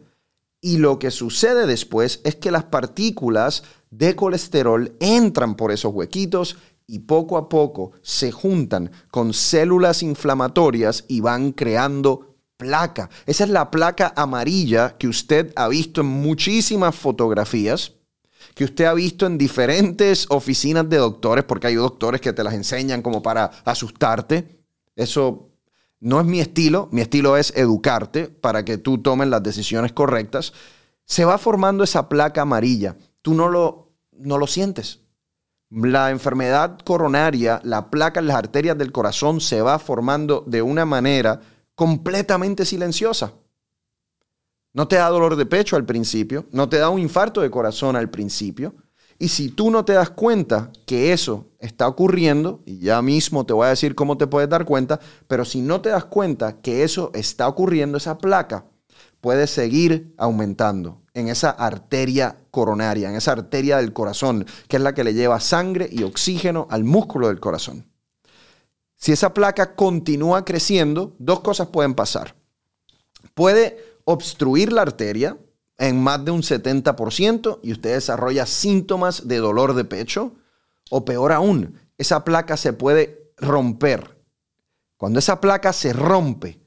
Y 0.61 0.77
lo 0.77 0.97
que 0.97 1.11
sucede 1.11 1.67
después 1.67 2.21
es 2.23 2.35
que 2.35 2.51
las 2.51 2.63
partículas 2.65 3.63
de 3.97 4.15
colesterol 4.15 4.95
entran 4.99 5.55
por 5.55 5.71
esos 5.71 5.93
huequitos 5.93 6.57
y 6.87 6.99
poco 6.99 7.37
a 7.37 7.47
poco 7.47 7.91
se 8.01 8.31
juntan 8.31 8.91
con 9.11 9.33
células 9.33 10.03
inflamatorias 10.03 11.05
y 11.07 11.21
van 11.21 11.51
creando 11.51 12.35
placa. 12.57 13.09
Esa 13.25 13.43
es 13.43 13.49
la 13.49 13.71
placa 13.71 14.13
amarilla 14.15 14.97
que 14.97 15.07
usted 15.07 15.53
ha 15.55 15.67
visto 15.67 16.01
en 16.01 16.07
muchísimas 16.07 16.95
fotografías, 16.95 17.93
que 18.55 18.65
usted 18.65 18.85
ha 18.85 18.93
visto 18.93 19.25
en 19.25 19.37
diferentes 19.37 20.25
oficinas 20.29 20.89
de 20.89 20.97
doctores, 20.97 21.45
porque 21.45 21.67
hay 21.67 21.75
doctores 21.75 22.21
que 22.21 22.33
te 22.33 22.43
las 22.43 22.53
enseñan 22.53 23.01
como 23.01 23.21
para 23.21 23.45
asustarte. 23.65 24.63
Eso 24.95 25.49
no 25.99 26.19
es 26.19 26.25
mi 26.25 26.39
estilo, 26.39 26.89
mi 26.91 27.01
estilo 27.01 27.37
es 27.37 27.53
educarte 27.55 28.27
para 28.27 28.65
que 28.65 28.77
tú 28.77 28.97
tomes 28.97 29.29
las 29.29 29.41
decisiones 29.41 29.93
correctas. 29.93 30.53
Se 31.05 31.25
va 31.25 31.37
formando 31.37 31.83
esa 31.83 32.09
placa 32.09 32.41
amarilla. 32.41 32.97
Tú 33.21 33.33
no 33.33 33.49
lo, 33.49 33.82
no 34.17 34.37
lo 34.37 34.47
sientes. 34.47 35.01
La 35.69 36.11
enfermedad 36.11 36.79
coronaria, 36.85 37.59
la 37.63 37.89
placa 37.89 38.19
en 38.19 38.27
las 38.27 38.37
arterias 38.37 38.77
del 38.77 38.91
corazón 38.91 39.41
se 39.41 39.61
va 39.61 39.79
formando 39.79 40.43
de 40.45 40.61
una 40.61 40.85
manera 40.85 41.41
completamente 41.75 42.65
silenciosa. 42.65 43.33
No 44.73 44.87
te 44.87 44.97
da 44.97 45.09
dolor 45.09 45.35
de 45.35 45.45
pecho 45.45 45.75
al 45.75 45.85
principio, 45.85 46.45
no 46.51 46.69
te 46.69 46.77
da 46.77 46.89
un 46.89 46.99
infarto 46.99 47.41
de 47.41 47.51
corazón 47.51 47.95
al 47.95 48.09
principio, 48.09 48.75
y 49.19 49.27
si 49.27 49.49
tú 49.49 49.71
no 49.71 49.85
te 49.85 49.93
das 49.93 50.09
cuenta 50.09 50.71
que 50.85 51.13
eso 51.13 51.51
está 51.59 51.87
ocurriendo, 51.87 52.61
y 52.65 52.79
ya 52.79 53.01
mismo 53.01 53.45
te 53.45 53.53
voy 53.53 53.67
a 53.67 53.69
decir 53.69 53.95
cómo 53.95 54.17
te 54.17 54.27
puedes 54.27 54.49
dar 54.49 54.65
cuenta, 54.65 54.99
pero 55.27 55.45
si 55.45 55.61
no 55.61 55.81
te 55.81 55.89
das 55.89 56.05
cuenta 56.05 56.61
que 56.61 56.83
eso 56.83 57.11
está 57.13 57.47
ocurriendo, 57.47 57.97
esa 57.97 58.17
placa 58.17 58.65
puede 59.21 59.47
seguir 59.47 60.13
aumentando 60.17 61.02
en 61.13 61.27
esa 61.27 61.51
arteria 61.51 62.37
coronaria, 62.51 63.09
en 63.09 63.15
esa 63.15 63.33
arteria 63.33 63.77
del 63.77 63.93
corazón, 63.93 64.45
que 64.67 64.77
es 64.77 64.81
la 64.81 64.93
que 64.93 65.03
le 65.03 65.13
lleva 65.13 65.39
sangre 65.39 65.87
y 65.91 66.03
oxígeno 66.03 66.67
al 66.69 66.83
músculo 66.83 67.27
del 67.27 67.39
corazón. 67.39 67.85
Si 68.95 69.11
esa 69.11 69.33
placa 69.33 69.75
continúa 69.75 70.45
creciendo, 70.45 71.15
dos 71.19 71.41
cosas 71.41 71.67
pueden 71.67 71.93
pasar. 71.93 72.35
Puede 73.33 73.77
obstruir 74.05 74.71
la 74.71 74.83
arteria, 74.83 75.37
en 75.77 76.01
más 76.01 76.23
de 76.23 76.31
un 76.31 76.41
70% 76.41 77.59
y 77.63 77.71
usted 77.71 77.93
desarrolla 77.95 78.45
síntomas 78.45 79.27
de 79.27 79.37
dolor 79.37 79.73
de 79.73 79.85
pecho. 79.85 80.33
O 80.89 81.05
peor 81.05 81.31
aún, 81.31 81.79
esa 81.97 82.23
placa 82.23 82.57
se 82.57 82.73
puede 82.73 83.31
romper. 83.37 84.17
Cuando 84.97 85.19
esa 85.19 85.41
placa 85.41 85.73
se 85.73 85.91
rompe, 85.91 86.61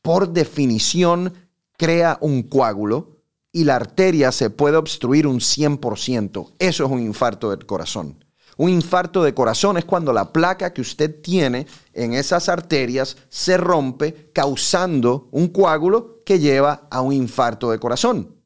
por 0.00 0.30
definición 0.32 1.34
crea 1.76 2.16
un 2.20 2.44
coágulo 2.44 3.15
y 3.56 3.64
la 3.64 3.76
arteria 3.76 4.32
se 4.32 4.50
puede 4.50 4.76
obstruir 4.76 5.26
un 5.26 5.38
100%. 5.38 6.52
Eso 6.58 6.84
es 6.84 6.90
un 6.90 7.00
infarto 7.00 7.48
del 7.48 7.64
corazón. 7.64 8.22
Un 8.58 8.68
infarto 8.68 9.24
de 9.24 9.32
corazón 9.32 9.78
es 9.78 9.86
cuando 9.86 10.12
la 10.12 10.30
placa 10.30 10.74
que 10.74 10.82
usted 10.82 11.22
tiene 11.22 11.66
en 11.94 12.12
esas 12.12 12.50
arterias 12.50 13.16
se 13.30 13.56
rompe 13.56 14.30
causando 14.34 15.28
un 15.30 15.48
coágulo 15.48 16.22
que 16.26 16.38
lleva 16.38 16.86
a 16.90 17.00
un 17.00 17.14
infarto 17.14 17.70
de 17.70 17.78
corazón. 17.78 18.36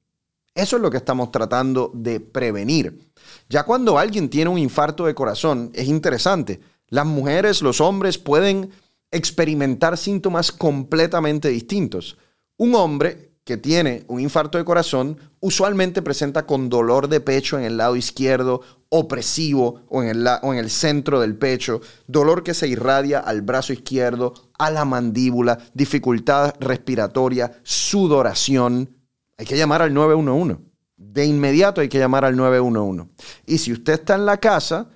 Eso 0.55 0.77
es 0.77 0.83
lo 0.83 0.93
que 0.93 0.99
estamos 0.99 1.33
tratando 1.33 1.91
de 1.93 2.21
prevenir. 2.21 3.11
Ya 3.49 3.65
cuando 3.65 3.99
alguien 3.99 4.31
tiene 4.31 4.49
un 4.49 4.59
infarto 4.59 5.07
de 5.07 5.15
corazón, 5.17 5.73
es 5.75 5.89
interesante. 5.89 6.61
Las 6.87 7.07
mujeres, 7.07 7.63
los 7.63 7.81
hombres 7.81 8.17
pueden 8.17 8.71
experimentar 9.11 9.99
síntomas 9.99 10.53
completamente 10.53 11.49
distintos. 11.49 12.17
Un 12.57 12.77
hombre 12.77 13.30
que 13.51 13.57
tiene 13.57 14.05
un 14.07 14.21
infarto 14.21 14.59
de 14.59 14.65
corazón 14.65 15.19
usualmente 15.41 16.03
presenta 16.03 16.47
con 16.47 16.69
dolor 16.69 17.09
de 17.09 17.21
pecho 17.21 17.59
en 17.59 17.65
el 17.65 17.79
lado 17.79 17.97
izquierdo, 17.97 18.61
opresivo 18.91 19.83
o 19.89 20.05
en, 20.05 20.09
el, 20.11 20.29
o 20.43 20.53
en 20.53 20.61
el 20.61 20.71
centro 20.71 21.19
del 21.19 21.35
pecho, 21.35 21.81
dolor 22.07 22.45
que 22.45 22.55
se 22.55 22.69
irradia 22.69 23.19
al 23.19 23.43
brazo 23.43 23.73
izquierdo, 23.73 24.53
a 24.57 24.71
la 24.71 24.85
mandíbula, 24.85 25.59
dificultad 25.75 26.55
respiratoria, 26.61 27.51
sudoración, 27.65 28.97
hay 29.37 29.47
que 29.47 29.57
llamar 29.57 29.83
al 29.83 29.93
911. 29.93 30.59
De 30.97 31.25
inmediato 31.25 31.81
hay 31.81 31.89
que 31.89 31.99
llamar 31.99 32.25
al 32.25 32.37
911. 32.37 33.11
Y 33.47 33.59
si 33.59 33.73
usted 33.73 33.95
está 33.95 34.15
en 34.15 34.27
la 34.27 34.37
casa, 34.37 34.91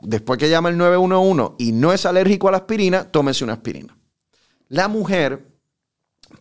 después 0.00 0.38
que 0.38 0.48
llama 0.48 0.68
el 0.68 0.78
911 0.78 1.56
y 1.58 1.72
no 1.72 1.92
es 1.92 2.06
alérgico 2.06 2.46
a 2.46 2.52
la 2.52 2.58
aspirina, 2.58 3.10
tómese 3.10 3.42
una 3.42 3.54
aspirina. 3.54 3.98
La 4.68 4.86
mujer 4.86 5.55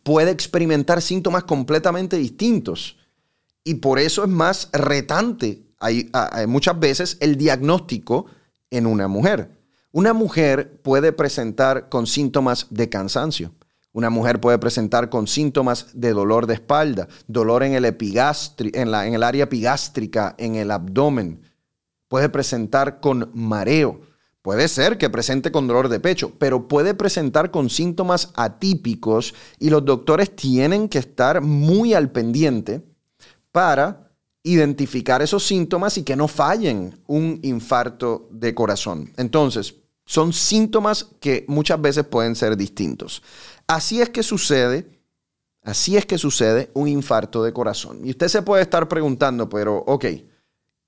puede 0.06 0.32
experimentar 0.32 1.02
síntomas 1.02 1.44
completamente 1.44 2.16
distintos 2.16 2.96
y 3.66 3.74
por 3.76 4.00
eso 4.00 4.24
es 4.24 4.30
más 4.30 4.70
retante 4.72 5.64
hay, 5.80 6.10
muchas 6.48 6.80
veces 6.80 7.18
el 7.20 7.36
diagnóstico 7.36 8.28
en 8.70 8.86
una 8.86 9.08
mujer. 9.08 9.52
Una 9.92 10.14
mujer 10.14 10.80
puede 10.82 11.12
presentar 11.12 11.90
con 11.90 12.08
síntomas 12.08 12.68
de 12.70 12.88
cansancio 12.88 13.52
una 13.96 14.10
mujer 14.10 14.42
puede 14.42 14.60
presentar 14.60 15.10
con 15.10 15.26
síntomas 15.26 15.88
de 15.94 16.12
dolor 16.12 16.48
de 16.48 16.56
espalda, 16.56 17.08
dolor 17.28 17.64
en 17.64 17.76
el, 17.76 17.86
en, 17.86 18.92
la, 18.92 19.08
en 19.08 19.14
el 19.14 19.24
área 19.24 19.46
epigástrica, 19.46 20.36
en 20.38 20.56
el 20.56 20.70
abdomen. 20.72 21.42
Puede 22.10 22.28
presentar 22.28 23.00
con 23.00 23.32
mareo. 23.34 24.02
Puede 24.46 24.68
ser 24.68 25.00
que 25.00 25.10
presente 25.10 25.52
con 25.52 25.66
dolor 25.66 25.90
de 25.90 26.00
pecho, 26.00 26.32
pero 26.38 26.68
puede 26.68 26.94
presentar 26.94 27.50
con 27.50 27.68
síntomas 27.68 28.30
atípicos 28.36 29.34
y 29.58 29.72
los 29.72 29.84
doctores 29.84 30.36
tienen 30.36 30.88
que 30.88 31.00
estar 31.00 31.42
muy 31.42 31.96
al 31.96 32.12
pendiente 32.12 32.84
para 33.52 34.12
identificar 34.44 35.24
esos 35.24 35.48
síntomas 35.48 35.98
y 35.98 36.04
que 36.04 36.16
no 36.16 36.28
fallen 36.28 36.96
un 37.08 37.40
infarto 37.42 38.28
de 38.30 38.54
corazón. 38.54 39.12
Entonces, 39.18 39.78
son 40.06 40.32
síntomas 40.32 41.08
que 41.20 41.46
muchas 41.48 41.82
veces 41.82 42.04
pueden 42.04 42.36
ser 42.36 42.56
distintos. 42.56 43.24
Así 43.66 44.00
es 44.00 44.10
que 44.10 44.22
sucede, 44.22 44.88
así 45.64 45.98
es 45.98 46.06
que 46.06 46.20
sucede 46.20 46.70
un 46.76 46.88
infarto 46.88 47.44
de 47.44 47.52
corazón. 47.52 48.06
Y 48.06 48.12
usted 48.12 48.28
se 48.28 48.44
puede 48.44 48.62
estar 48.62 48.88
preguntando, 48.88 49.50
pero, 49.50 49.78
ok, 49.88 50.06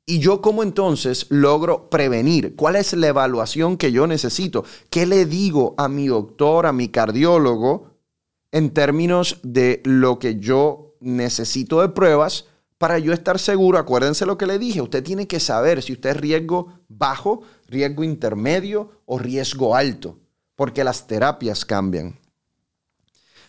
¿y 0.09 0.19
yo 0.19 0.41
cómo 0.41 0.63
entonces 0.63 1.27
logro 1.29 1.89
prevenir? 1.89 2.55
¿Cuál 2.55 2.77
es 2.77 2.93
la 2.93 3.07
evaluación 3.07 3.77
que 3.77 3.91
yo 3.91 4.07
necesito? 4.07 4.63
¿Qué 4.89 5.05
le 5.05 5.25
digo 5.25 5.75
a 5.77 5.89
mi 5.89 6.07
doctor, 6.07 6.65
a 6.65 6.73
mi 6.73 6.87
cardiólogo, 6.87 7.91
en 8.51 8.73
términos 8.73 9.39
de 9.43 9.83
lo 9.83 10.17
que 10.17 10.39
yo 10.39 10.95
necesito 11.01 11.81
de 11.81 11.89
pruebas? 11.89 12.45
Para 12.77 12.99
yo 12.99 13.11
estar 13.11 13.37
seguro, 13.37 13.77
acuérdense 13.77 14.25
lo 14.25 14.37
que 14.37 14.47
le 14.47 14.57
dije, 14.57 14.81
usted 14.81 15.03
tiene 15.03 15.27
que 15.27 15.41
saber 15.41 15.83
si 15.83 15.93
usted 15.93 16.11
es 16.11 16.17
riesgo 16.17 16.79
bajo, 16.87 17.41
riesgo 17.67 18.03
intermedio 18.03 19.01
o 19.05 19.19
riesgo 19.19 19.75
alto, 19.75 20.19
porque 20.55 20.85
las 20.85 21.05
terapias 21.05 21.65
cambian. 21.65 22.17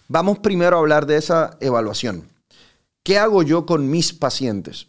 Vamos 0.09 0.41
primero 0.41 0.77
a 0.77 0.81
hablar 0.81 1.07
de 1.07 1.19
esa 1.19 1.57
evaluación. 1.61 2.29
¿Qué 3.05 3.17
hago 3.17 3.43
yo 3.45 3.65
con 3.65 3.89
mis 3.89 4.13
pacientes? 4.13 4.89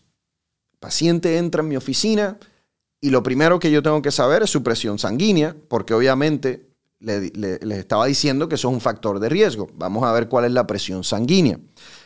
Paciente 0.79 1.37
entra 1.37 1.61
en 1.61 1.67
mi 1.67 1.75
oficina 1.75 2.37
y 3.01 3.09
lo 3.09 3.23
primero 3.23 3.59
que 3.59 3.71
yo 3.71 3.83
tengo 3.83 4.01
que 4.01 4.11
saber 4.11 4.43
es 4.43 4.49
su 4.49 4.63
presión 4.63 4.99
sanguínea, 4.99 5.55
porque 5.67 5.93
obviamente 5.93 6.69
les 6.99 7.77
estaba 7.77 8.05
diciendo 8.05 8.49
que 8.49 8.55
eso 8.55 8.67
es 8.69 8.73
un 8.73 8.81
factor 8.81 9.19
de 9.19 9.29
riesgo. 9.29 9.69
Vamos 9.75 10.03
a 10.03 10.11
ver 10.11 10.27
cuál 10.27 10.45
es 10.45 10.51
la 10.51 10.67
presión 10.67 11.03
sanguínea. 11.03 11.59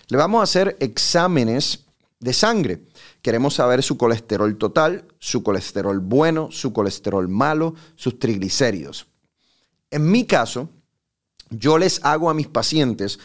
Le 0.07 0.17
vamos 0.17 0.39
a 0.39 0.43
hacer 0.43 0.77
exámenes 0.79 1.85
de 2.19 2.33
sangre. 2.33 2.81
Queremos 3.21 3.55
saber 3.55 3.83
su 3.83 3.97
colesterol 3.97 4.57
total, 4.57 5.05
su 5.19 5.43
colesterol 5.43 5.99
bueno, 5.99 6.49
su 6.51 6.73
colesterol 6.73 7.27
malo, 7.27 7.73
sus 7.95 8.19
triglicéridos. 8.19 9.07
En 9.89 10.09
mi 10.09 10.25
caso, 10.25 10.69
yo 11.49 11.77
les 11.77 12.03
hago 12.03 12.29
a 12.29 12.33
mis 12.33 12.47
pacientes 12.47 13.19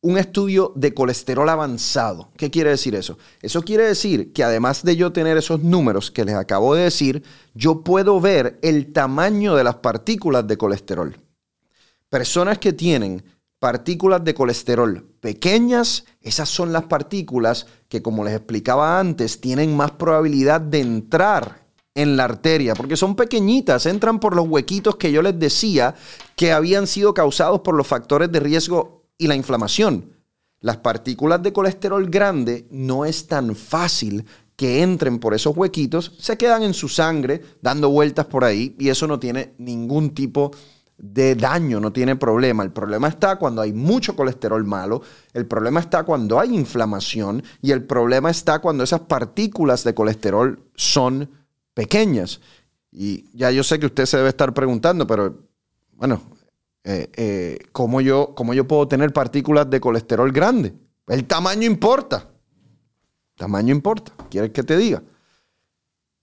un 0.00 0.16
estudio 0.16 0.72
de 0.76 0.94
colesterol 0.94 1.48
avanzado. 1.48 2.30
¿Qué 2.36 2.50
quiere 2.50 2.70
decir 2.70 2.94
eso? 2.94 3.18
Eso 3.42 3.62
quiere 3.62 3.84
decir 3.84 4.32
que 4.32 4.44
además 4.44 4.84
de 4.84 4.96
yo 4.96 5.12
tener 5.12 5.36
esos 5.36 5.62
números 5.62 6.10
que 6.10 6.24
les 6.24 6.36
acabo 6.36 6.74
de 6.74 6.84
decir, 6.84 7.24
yo 7.54 7.82
puedo 7.82 8.20
ver 8.20 8.58
el 8.62 8.92
tamaño 8.92 9.56
de 9.56 9.64
las 9.64 9.76
partículas 9.76 10.46
de 10.46 10.56
colesterol. 10.56 11.16
Personas 12.08 12.58
que 12.58 12.72
tienen 12.72 13.24
partículas 13.58 14.22
de 14.22 14.34
colesterol 14.34 15.04
pequeñas, 15.20 16.04
esas 16.22 16.48
son 16.48 16.72
las 16.72 16.84
partículas 16.84 17.66
que, 17.88 18.00
como 18.00 18.24
les 18.24 18.34
explicaba 18.34 19.00
antes, 19.00 19.40
tienen 19.40 19.76
más 19.76 19.90
probabilidad 19.92 20.60
de 20.60 20.80
entrar 20.80 21.66
en 21.96 22.16
la 22.16 22.24
arteria, 22.24 22.76
porque 22.76 22.96
son 22.96 23.16
pequeñitas, 23.16 23.84
entran 23.86 24.20
por 24.20 24.36
los 24.36 24.46
huequitos 24.46 24.94
que 24.94 25.10
yo 25.10 25.20
les 25.20 25.36
decía 25.36 25.96
que 26.36 26.52
habían 26.52 26.86
sido 26.86 27.12
causados 27.12 27.62
por 27.62 27.74
los 27.74 27.88
factores 27.88 28.30
de 28.30 28.38
riesgo 28.38 28.97
y 29.18 29.26
la 29.26 29.34
inflamación. 29.34 30.12
Las 30.60 30.78
partículas 30.78 31.42
de 31.42 31.52
colesterol 31.52 32.08
grande 32.08 32.66
no 32.70 33.04
es 33.04 33.26
tan 33.26 33.54
fácil 33.54 34.24
que 34.56 34.82
entren 34.82 35.20
por 35.20 35.34
esos 35.34 35.56
huequitos, 35.56 36.16
se 36.18 36.36
quedan 36.36 36.64
en 36.64 36.74
su 36.74 36.88
sangre 36.88 37.42
dando 37.62 37.90
vueltas 37.90 38.26
por 38.26 38.44
ahí 38.44 38.74
y 38.78 38.88
eso 38.88 39.06
no 39.06 39.20
tiene 39.20 39.54
ningún 39.58 40.10
tipo 40.10 40.50
de 40.96 41.36
daño, 41.36 41.78
no 41.78 41.92
tiene 41.92 42.16
problema. 42.16 42.64
El 42.64 42.72
problema 42.72 43.06
está 43.06 43.36
cuando 43.36 43.62
hay 43.62 43.72
mucho 43.72 44.16
colesterol 44.16 44.64
malo, 44.64 45.00
el 45.32 45.46
problema 45.46 45.78
está 45.78 46.02
cuando 46.02 46.40
hay 46.40 46.54
inflamación 46.54 47.44
y 47.62 47.70
el 47.70 47.84
problema 47.84 48.30
está 48.30 48.58
cuando 48.58 48.82
esas 48.82 49.02
partículas 49.02 49.84
de 49.84 49.94
colesterol 49.94 50.58
son 50.74 51.30
pequeñas. 51.72 52.40
Y 52.90 53.26
ya 53.36 53.52
yo 53.52 53.62
sé 53.62 53.78
que 53.78 53.86
usted 53.86 54.06
se 54.06 54.16
debe 54.16 54.30
estar 54.30 54.52
preguntando, 54.52 55.06
pero 55.06 55.38
bueno, 55.92 56.20
eh, 56.84 57.10
eh, 57.16 57.58
¿cómo, 57.72 58.00
yo, 58.00 58.34
¿cómo 58.34 58.54
yo 58.54 58.66
puedo 58.66 58.88
tener 58.88 59.12
partículas 59.12 59.68
de 59.68 59.80
colesterol 59.80 60.32
grande? 60.32 60.74
El 61.06 61.26
tamaño 61.26 61.66
importa. 61.66 62.28
Tamaño 63.36 63.74
importa. 63.74 64.12
¿Quieres 64.30 64.50
que 64.50 64.62
te 64.62 64.76
diga? 64.76 65.02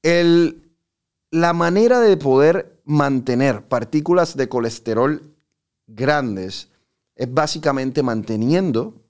El, 0.01 0.71
la 1.31 1.53
manera 1.53 1.99
de 1.99 2.17
poder 2.17 2.81
mantener 2.85 3.67
partículas 3.67 4.37
de 4.37 4.47
colesterol 4.47 5.35
grandes 5.87 6.69
es 7.15 7.33
básicamente 7.33 8.03
manteniendo 8.03 9.01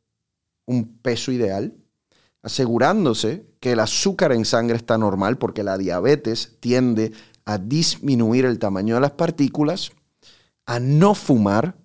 un 0.66 0.98
peso 1.00 1.32
ideal, 1.32 1.74
asegurándose 2.42 3.46
que 3.60 3.74
el 3.74 3.80
azúcar 3.80 4.32
en 4.32 4.46
sangre 4.46 4.78
está 4.78 4.98
normal, 4.98 5.38
porque 5.38 5.64
la 5.64 5.78
diabetes 5.78 6.58
tiende 6.60 7.12
a 7.46 7.58
disminuir 7.58 8.46
el 8.46 8.60
tamaño 8.60 8.96
de 8.96 9.02
las 9.02 9.12
partículas, 9.12 9.92
a 10.66 10.80
no 10.80 11.16
fumar, 11.16 11.76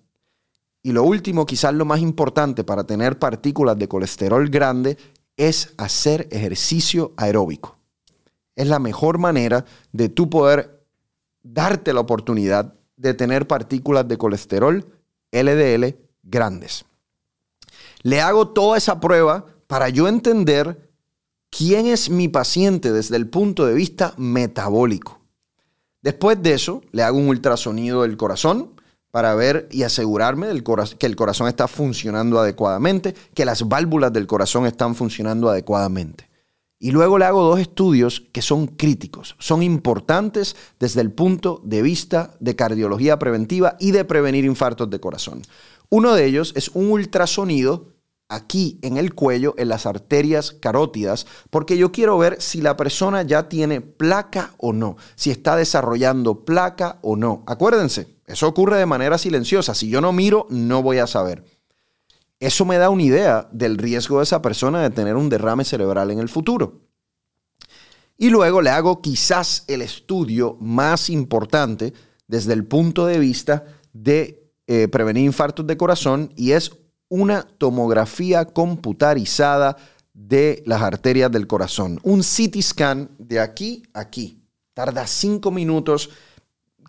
y 0.83 0.91
lo 0.91 1.03
último, 1.03 1.45
quizás 1.45 1.73
lo 1.73 1.85
más 1.85 1.99
importante 1.99 2.63
para 2.63 2.85
tener 2.85 3.19
partículas 3.19 3.77
de 3.77 3.87
colesterol 3.87 4.49
grande, 4.49 4.97
es 5.37 5.73
hacer 5.77 6.27
ejercicio 6.31 7.13
aeróbico. 7.17 7.77
Es 8.55 8.67
la 8.67 8.79
mejor 8.79 9.17
manera 9.17 9.65
de 9.91 10.09
tú 10.09 10.29
poder 10.29 10.85
darte 11.43 11.93
la 11.93 12.01
oportunidad 12.01 12.75
de 12.97 13.13
tener 13.13 13.47
partículas 13.47 14.07
de 14.07 14.17
colesterol 14.17 14.85
LDL 15.31 15.95
grandes. 16.23 16.85
Le 18.03 18.21
hago 18.21 18.49
toda 18.49 18.77
esa 18.77 18.99
prueba 18.99 19.45
para 19.67 19.89
yo 19.89 20.07
entender 20.07 20.91
quién 21.49 21.85
es 21.85 22.09
mi 22.09 22.27
paciente 22.27 22.91
desde 22.91 23.15
el 23.15 23.29
punto 23.29 23.65
de 23.65 23.73
vista 23.73 24.13
metabólico. 24.17 25.20
Después 26.01 26.41
de 26.41 26.53
eso, 26.53 26.81
le 26.91 27.03
hago 27.03 27.17
un 27.17 27.27
ultrasonido 27.27 28.01
del 28.01 28.17
corazón 28.17 28.71
para 29.11 29.35
ver 29.35 29.67
y 29.71 29.83
asegurarme 29.83 30.47
del 30.47 30.63
que 30.97 31.05
el 31.05 31.15
corazón 31.15 31.47
está 31.47 31.67
funcionando 31.67 32.39
adecuadamente, 32.39 33.13
que 33.33 33.45
las 33.45 33.67
válvulas 33.67 34.11
del 34.11 34.25
corazón 34.25 34.65
están 34.65 34.95
funcionando 34.95 35.49
adecuadamente. 35.49 36.29
Y 36.79 36.91
luego 36.91 37.19
le 37.19 37.25
hago 37.25 37.43
dos 37.43 37.59
estudios 37.59 38.23
que 38.31 38.41
son 38.41 38.65
críticos, 38.65 39.35
son 39.37 39.61
importantes 39.61 40.55
desde 40.79 41.01
el 41.01 41.11
punto 41.11 41.61
de 41.63 41.83
vista 41.83 42.33
de 42.39 42.55
cardiología 42.55 43.19
preventiva 43.19 43.75
y 43.79 43.91
de 43.91 44.03
prevenir 44.03 44.45
infartos 44.45 44.89
de 44.89 44.99
corazón. 44.99 45.43
Uno 45.89 46.15
de 46.15 46.25
ellos 46.25 46.53
es 46.55 46.69
un 46.69 46.89
ultrasonido 46.89 47.90
aquí 48.31 48.79
en 48.81 48.95
el 48.95 49.13
cuello, 49.13 49.53
en 49.57 49.67
las 49.67 49.85
arterias 49.85 50.53
carótidas, 50.53 51.27
porque 51.49 51.77
yo 51.77 51.91
quiero 51.91 52.17
ver 52.17 52.41
si 52.41 52.61
la 52.61 52.77
persona 52.77 53.23
ya 53.23 53.49
tiene 53.49 53.81
placa 53.81 54.53
o 54.57 54.71
no, 54.71 54.95
si 55.15 55.31
está 55.31 55.57
desarrollando 55.57 56.45
placa 56.45 56.97
o 57.01 57.17
no. 57.17 57.43
Acuérdense, 57.45 58.07
eso 58.25 58.47
ocurre 58.47 58.77
de 58.77 58.85
manera 58.85 59.17
silenciosa. 59.17 59.75
Si 59.75 59.89
yo 59.89 59.99
no 59.99 60.13
miro, 60.13 60.47
no 60.49 60.81
voy 60.81 60.99
a 60.99 61.07
saber. 61.07 61.43
Eso 62.39 62.65
me 62.65 62.77
da 62.77 62.89
una 62.89 63.03
idea 63.03 63.49
del 63.51 63.77
riesgo 63.77 64.17
de 64.17 64.23
esa 64.23 64.41
persona 64.41 64.81
de 64.81 64.89
tener 64.89 65.17
un 65.17 65.29
derrame 65.29 65.65
cerebral 65.65 66.09
en 66.09 66.19
el 66.19 66.29
futuro. 66.29 66.79
Y 68.17 68.29
luego 68.29 68.61
le 68.61 68.69
hago 68.69 69.01
quizás 69.01 69.65
el 69.67 69.81
estudio 69.81 70.55
más 70.61 71.09
importante 71.09 71.93
desde 72.27 72.53
el 72.53 72.65
punto 72.65 73.05
de 73.05 73.19
vista 73.19 73.65
de 73.91 74.53
eh, 74.67 74.87
prevenir 74.87 75.25
infartos 75.25 75.67
de 75.67 75.75
corazón 75.75 76.31
y 76.37 76.51
es 76.51 76.71
una 77.11 77.45
tomografía 77.57 78.45
computarizada 78.45 79.75
de 80.13 80.63
las 80.65 80.81
arterias 80.81 81.29
del 81.29 81.45
corazón. 81.45 81.99
Un 82.03 82.21
CT 82.21 82.61
scan 82.61 83.11
de 83.19 83.41
aquí 83.41 83.83
a 83.93 83.99
aquí. 83.99 84.41
Tarda 84.73 85.05
cinco 85.05 85.51
minutos, 85.51 86.09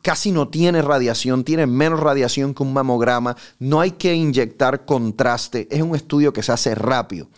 casi 0.00 0.30
no 0.30 0.48
tiene 0.48 0.80
radiación, 0.80 1.42
tiene 1.42 1.66
menos 1.66 1.98
radiación 1.98 2.54
que 2.54 2.62
un 2.62 2.72
mamograma, 2.72 3.36
no 3.58 3.80
hay 3.80 3.90
que 3.90 4.14
inyectar 4.14 4.84
contraste, 4.84 5.66
es 5.72 5.82
un 5.82 5.96
estudio 5.96 6.32
que 6.32 6.44
se 6.44 6.52
hace 6.52 6.76
rápido. 6.76 7.28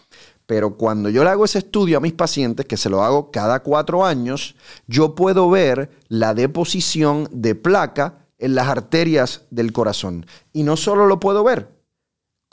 Pero 0.44 0.76
cuando 0.76 1.08
yo 1.08 1.24
le 1.24 1.30
hago 1.30 1.46
ese 1.46 1.60
estudio 1.60 1.96
a 1.96 2.02
mis 2.02 2.12
pacientes, 2.12 2.66
que 2.66 2.76
se 2.76 2.90
lo 2.90 3.02
hago 3.02 3.30
cada 3.30 3.60
cuatro 3.60 4.04
años, 4.04 4.56
yo 4.86 5.14
puedo 5.14 5.48
ver 5.48 5.90
la 6.08 6.34
deposición 6.34 7.28
de 7.32 7.54
placa 7.54 8.26
en 8.36 8.54
las 8.54 8.68
arterias 8.68 9.46
del 9.50 9.72
corazón. 9.72 10.26
Y 10.52 10.64
no 10.64 10.76
solo 10.76 11.06
lo 11.06 11.18
puedo 11.18 11.42
ver, 11.44 11.74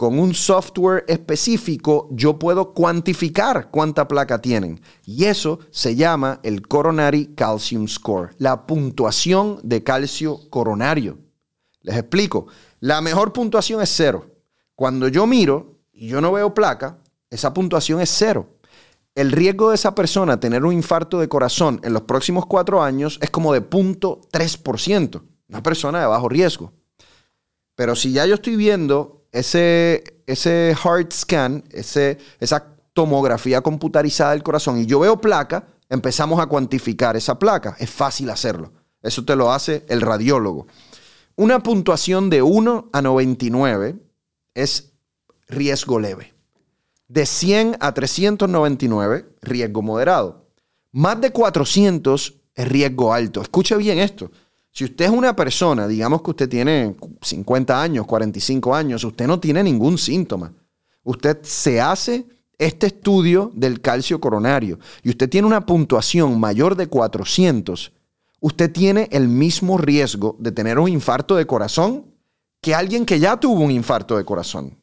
con 0.01 0.17
un 0.17 0.33
software 0.33 1.05
específico 1.07 2.09
yo 2.09 2.39
puedo 2.39 2.73
cuantificar 2.73 3.69
cuánta 3.69 4.07
placa 4.07 4.41
tienen. 4.41 4.81
Y 5.05 5.25
eso 5.25 5.59
se 5.69 5.95
llama 5.95 6.39
el 6.41 6.67
Coronary 6.67 7.35
Calcium 7.35 7.87
Score, 7.87 8.31
la 8.39 8.65
puntuación 8.65 9.59
de 9.61 9.83
calcio 9.83 10.39
coronario. 10.49 11.19
Les 11.83 11.95
explico, 11.95 12.47
la 12.79 12.99
mejor 13.01 13.31
puntuación 13.31 13.79
es 13.79 13.93
cero. 13.95 14.25
Cuando 14.73 15.07
yo 15.07 15.27
miro 15.27 15.77
y 15.93 16.07
yo 16.07 16.19
no 16.19 16.31
veo 16.31 16.55
placa, 16.55 16.97
esa 17.29 17.53
puntuación 17.53 18.01
es 18.01 18.09
cero. 18.09 18.57
El 19.13 19.31
riesgo 19.31 19.69
de 19.69 19.75
esa 19.75 19.93
persona 19.93 20.39
tener 20.39 20.65
un 20.65 20.73
infarto 20.73 21.19
de 21.19 21.29
corazón 21.29 21.79
en 21.83 21.93
los 21.93 22.01
próximos 22.01 22.47
cuatro 22.47 22.81
años 22.81 23.19
es 23.21 23.29
como 23.29 23.53
de 23.53 23.61
0.3%. 23.61 25.21
Una 25.47 25.61
persona 25.61 25.99
de 25.99 26.07
bajo 26.07 26.27
riesgo. 26.27 26.73
Pero 27.75 27.95
si 27.95 28.13
ya 28.13 28.25
yo 28.25 28.33
estoy 28.33 28.55
viendo 28.55 29.20
ese, 29.31 30.03
ese 30.27 30.75
heart 30.81 31.11
scan, 31.13 31.63
ese, 31.71 32.17
esa 32.39 32.75
tomografía 32.93 33.61
computarizada 33.61 34.31
del 34.31 34.43
corazón 34.43 34.79
y 34.79 34.85
yo 34.85 34.99
veo 34.99 35.21
placa, 35.21 35.67
empezamos 35.89 36.39
a 36.39 36.47
cuantificar 36.47 37.15
esa 37.15 37.39
placa. 37.39 37.75
Es 37.79 37.89
fácil 37.89 38.29
hacerlo. 38.29 38.73
Eso 39.01 39.25
te 39.25 39.35
lo 39.35 39.51
hace 39.51 39.85
el 39.89 40.01
radiólogo. 40.01 40.67
Una 41.35 41.63
puntuación 41.63 42.29
de 42.29 42.41
1 42.41 42.89
a 42.91 43.01
99 43.01 43.95
es 44.53 44.93
riesgo 45.47 45.99
leve. 45.99 46.33
De 47.07 47.25
100 47.25 47.77
a 47.79 47.93
399, 47.93 49.35
riesgo 49.41 49.81
moderado. 49.81 50.45
Más 50.91 51.19
de 51.19 51.31
400 51.31 52.35
es 52.55 52.67
riesgo 52.67 53.13
alto. 53.13 53.41
Escuche 53.41 53.75
bien 53.75 53.99
esto. 53.99 54.31
Si 54.71 54.85
usted 54.85 55.05
es 55.05 55.11
una 55.11 55.35
persona, 55.35 55.87
digamos 55.87 56.21
que 56.21 56.31
usted 56.31 56.49
tiene 56.49 56.95
50 57.21 57.81
años, 57.81 58.05
45 58.05 58.73
años, 58.73 59.03
usted 59.03 59.27
no 59.27 59.39
tiene 59.39 59.63
ningún 59.63 59.97
síntoma. 59.97 60.53
Usted 61.03 61.39
se 61.43 61.81
hace 61.81 62.25
este 62.57 62.87
estudio 62.87 63.51
del 63.53 63.81
calcio 63.81 64.21
coronario 64.21 64.79
y 65.03 65.09
usted 65.09 65.29
tiene 65.29 65.47
una 65.47 65.65
puntuación 65.65 66.39
mayor 66.39 66.75
de 66.75 66.87
400, 66.87 67.91
usted 68.39 68.71
tiene 68.71 69.09
el 69.11 69.27
mismo 69.27 69.77
riesgo 69.77 70.35
de 70.39 70.51
tener 70.51 70.79
un 70.79 70.87
infarto 70.87 71.35
de 71.35 71.47
corazón 71.47 72.05
que 72.61 72.75
alguien 72.75 73.05
que 73.05 73.19
ya 73.19 73.37
tuvo 73.37 73.61
un 73.61 73.71
infarto 73.71 74.15
de 74.15 74.25
corazón. 74.25 74.80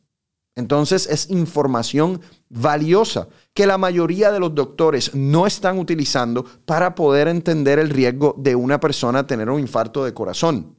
Entonces 0.59 1.07
es 1.07 1.31
información 1.31 2.21
valiosa 2.49 3.29
que 3.55 3.65
la 3.65 3.79
mayoría 3.79 4.33
de 4.33 4.41
los 4.41 4.57
doctores 4.57 5.15
no 5.15 5.47
están 5.47 5.79
utilizando 5.79 6.45
para 6.65 6.97
poder 6.97 7.29
entender 7.29 7.79
el 7.79 7.91
riesgo 7.91 8.35
de 8.37 8.57
una 8.57 8.81
persona 8.81 9.25
tener 9.25 9.49
un 9.51 9.61
infarto 9.61 10.05
de 10.05 10.13
corazón. 10.13 10.77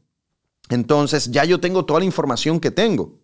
Entonces 0.67 1.31
ya 1.31 1.45
yo 1.45 1.61
tengo 1.61 1.85
toda 1.85 2.01
la 2.01 2.05
información 2.05 2.59
que 2.59 2.71
tengo. 2.71 3.21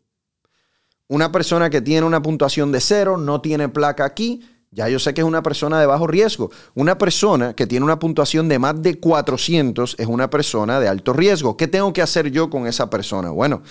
Una 1.10 1.30
persona 1.30 1.70
que 1.70 1.82
tiene 1.82 2.08
una 2.08 2.22
puntuación 2.22 2.72
de 2.72 2.80
cero, 2.80 3.18
no 3.18 3.42
tiene 3.42 3.68
placa 3.68 4.06
aquí, 4.06 4.42
ya 4.72 4.88
yo 4.88 4.98
sé 4.98 5.14
que 5.14 5.20
es 5.20 5.28
una 5.28 5.44
persona 5.44 5.78
de 5.82 5.88
bajo 5.88 6.08
riesgo. 6.08 6.52
Una 6.74 6.98
persona 6.98 7.54
que 7.54 7.68
tiene 7.68 7.84
una 7.84 8.00
puntuación 8.00 8.48
de 8.48 8.60
más 8.60 8.82
de 8.82 8.98
400 8.98 9.98
es 10.00 10.08
una 10.08 10.30
persona 10.30 10.80
de 10.80 10.88
alto 10.88 11.12
riesgo. 11.12 11.58
¿Qué 11.58 11.68
tengo 11.68 11.92
que 11.92 12.02
hacer 12.02 12.32
yo 12.32 12.50
con 12.50 12.66
esa 12.66 12.90
persona? 12.90 13.30
Bueno, 13.32 13.62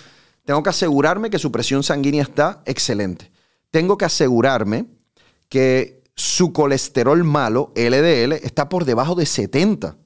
tengo 0.45 0.63
que 0.63 0.71
asegurarme 0.71 1.31
que 1.31 1.39
su 1.39 1.51
presión 1.51 1.83
sanguínea 1.83 2.23
está 2.23 2.63
excelente. 2.67 3.31
Tengo 3.71 3.97
que 3.97 4.05
asegurarme 4.05 4.87
que 5.49 6.03
su 6.15 6.53
colesterol 6.53 7.25
malo, 7.25 7.73
LDL, 7.75 8.35
está 8.35 8.69
por 8.69 8.85
debajo 8.85 9.15
de 9.15 9.27
70. 9.27 9.97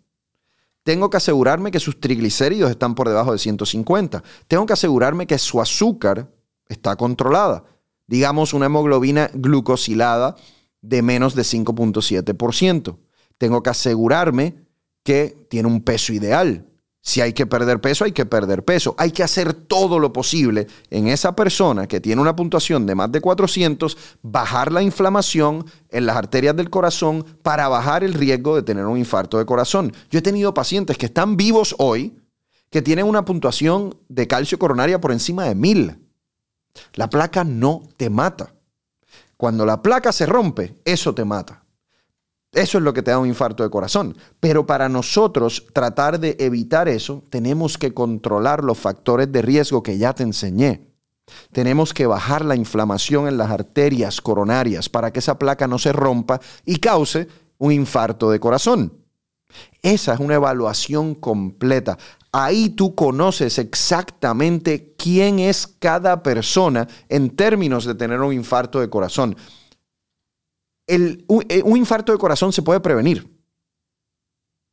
Tengo 0.84 1.10
que 1.10 1.16
asegurarme 1.18 1.70
que 1.70 1.80
sus 1.80 2.00
triglicéridos 2.00 2.70
están 2.70 2.94
por 2.94 3.08
debajo 3.08 3.32
de 3.32 3.38
150. 3.38 4.22
Tengo 4.46 4.64
que 4.64 4.72
asegurarme 4.72 5.26
que 5.26 5.38
su 5.38 5.60
azúcar 5.60 6.30
está 6.68 6.96
controlada. 6.96 7.64
Digamos 8.06 8.54
una 8.54 8.66
hemoglobina 8.66 9.30
glucosilada 9.34 10.36
de 10.80 11.02
menos 11.02 11.34
de 11.34 11.42
5.7%. 11.42 12.96
Tengo 13.36 13.62
que 13.62 13.70
asegurarme 13.70 14.54
que 15.02 15.46
tiene 15.50 15.68
un 15.68 15.82
peso 15.82 16.12
ideal. 16.12 16.67
Si 17.08 17.22
hay 17.22 17.32
que 17.32 17.46
perder 17.46 17.80
peso, 17.80 18.04
hay 18.04 18.12
que 18.12 18.26
perder 18.26 18.66
peso. 18.66 18.94
Hay 18.98 19.12
que 19.12 19.22
hacer 19.22 19.54
todo 19.54 19.98
lo 19.98 20.12
posible 20.12 20.66
en 20.90 21.08
esa 21.08 21.34
persona 21.34 21.86
que 21.86 22.02
tiene 22.02 22.20
una 22.20 22.36
puntuación 22.36 22.84
de 22.84 22.94
más 22.94 23.10
de 23.10 23.22
400, 23.22 23.96
bajar 24.20 24.70
la 24.70 24.82
inflamación 24.82 25.64
en 25.88 26.04
las 26.04 26.18
arterias 26.18 26.54
del 26.54 26.68
corazón 26.68 27.24
para 27.42 27.66
bajar 27.68 28.04
el 28.04 28.12
riesgo 28.12 28.56
de 28.56 28.62
tener 28.62 28.84
un 28.84 28.98
infarto 28.98 29.38
de 29.38 29.46
corazón. 29.46 29.90
Yo 30.10 30.18
he 30.18 30.22
tenido 30.22 30.52
pacientes 30.52 30.98
que 30.98 31.06
están 31.06 31.38
vivos 31.38 31.74
hoy, 31.78 32.14
que 32.68 32.82
tienen 32.82 33.06
una 33.06 33.24
puntuación 33.24 33.96
de 34.10 34.26
calcio 34.26 34.58
coronaria 34.58 35.00
por 35.00 35.10
encima 35.10 35.44
de 35.44 35.54
1000. 35.54 35.96
La 36.92 37.08
placa 37.08 37.42
no 37.42 37.84
te 37.96 38.10
mata. 38.10 38.52
Cuando 39.38 39.64
la 39.64 39.80
placa 39.80 40.12
se 40.12 40.26
rompe, 40.26 40.74
eso 40.84 41.14
te 41.14 41.24
mata. 41.24 41.64
Eso 42.52 42.78
es 42.78 42.84
lo 42.84 42.94
que 42.94 43.02
te 43.02 43.10
da 43.10 43.18
un 43.18 43.28
infarto 43.28 43.62
de 43.62 43.70
corazón. 43.70 44.16
Pero 44.40 44.66
para 44.66 44.88
nosotros 44.88 45.66
tratar 45.72 46.18
de 46.18 46.36
evitar 46.38 46.88
eso, 46.88 47.22
tenemos 47.30 47.76
que 47.76 47.92
controlar 47.92 48.64
los 48.64 48.78
factores 48.78 49.30
de 49.30 49.42
riesgo 49.42 49.82
que 49.82 49.98
ya 49.98 50.14
te 50.14 50.22
enseñé. 50.22 50.88
Tenemos 51.52 51.92
que 51.92 52.06
bajar 52.06 52.44
la 52.44 52.56
inflamación 52.56 53.28
en 53.28 53.36
las 53.36 53.50
arterias 53.50 54.20
coronarias 54.20 54.88
para 54.88 55.12
que 55.12 55.18
esa 55.18 55.38
placa 55.38 55.66
no 55.66 55.78
se 55.78 55.92
rompa 55.92 56.40
y 56.64 56.76
cause 56.76 57.28
un 57.58 57.72
infarto 57.72 58.30
de 58.30 58.40
corazón. 58.40 58.92
Esa 59.82 60.14
es 60.14 60.20
una 60.20 60.34
evaluación 60.34 61.14
completa. 61.14 61.98
Ahí 62.32 62.70
tú 62.70 62.94
conoces 62.94 63.58
exactamente 63.58 64.94
quién 64.98 65.38
es 65.38 65.66
cada 65.66 66.22
persona 66.22 66.86
en 67.08 67.30
términos 67.30 67.84
de 67.84 67.94
tener 67.94 68.20
un 68.20 68.32
infarto 68.32 68.80
de 68.80 68.90
corazón. 68.90 69.36
Eh, 70.88 71.22
un, 71.28 71.76
infarto 71.76 72.12
de 72.12 72.18
corazón 72.18 72.52
se 72.52 72.62
puede 72.62 72.80
prevenir. 72.80 73.30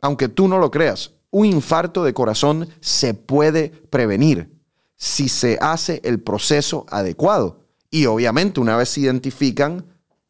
Aunque 0.02 0.30
tú 0.30 0.48
no 0.48 0.58
lo 0.58 0.72
creas, 0.72 1.12
un 1.30 1.46
infarto 1.46 2.04
de 2.04 2.14
corazón 2.14 2.70
se 2.80 3.14
puede 3.14 3.70
prevenir 3.70 4.50
si 4.96 5.28
se 5.28 5.58
hace 5.62 6.02
el 6.06 6.22
proceso 6.22 6.86
adecuado. 6.90 7.66
Y 7.92 8.06
obviamente 8.06 8.62
una 8.62 8.78
vez 8.78 8.90
se 8.90 9.02
identifican 9.02 9.86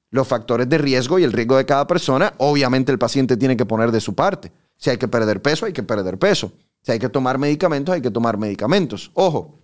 los 0.10 0.28
factores 0.28 0.68
de 0.70 0.78
riesgo 0.80 1.20
y 1.20 1.24
el 1.24 1.34
riesgo 1.34 1.58
de 1.58 1.66
cada 1.66 1.86
persona, 1.86 2.34
obviamente 2.38 2.92
el 2.92 2.98
paciente 2.98 3.38
tiene 3.38 3.56
que 3.56 3.66
poner 3.66 3.92
de 3.92 4.02
su 4.02 4.16
parte. 4.16 4.52
Si 4.78 4.90
hay 4.90 4.98
que 4.98 5.08
perder 5.08 5.42
peso, 5.42 5.66
hay 5.66 5.74
que 5.74 5.84
perder 5.84 6.18
peso. 6.18 6.52
Si 6.82 6.92
hay 6.92 7.00
que 7.00 7.10
tomar 7.10 7.38
medicamentos, 7.38 7.94
hay 7.94 8.02
que 8.02 8.12
tomar 8.12 8.38
medicamentos. 8.38 9.12
Ojo, 9.14 9.60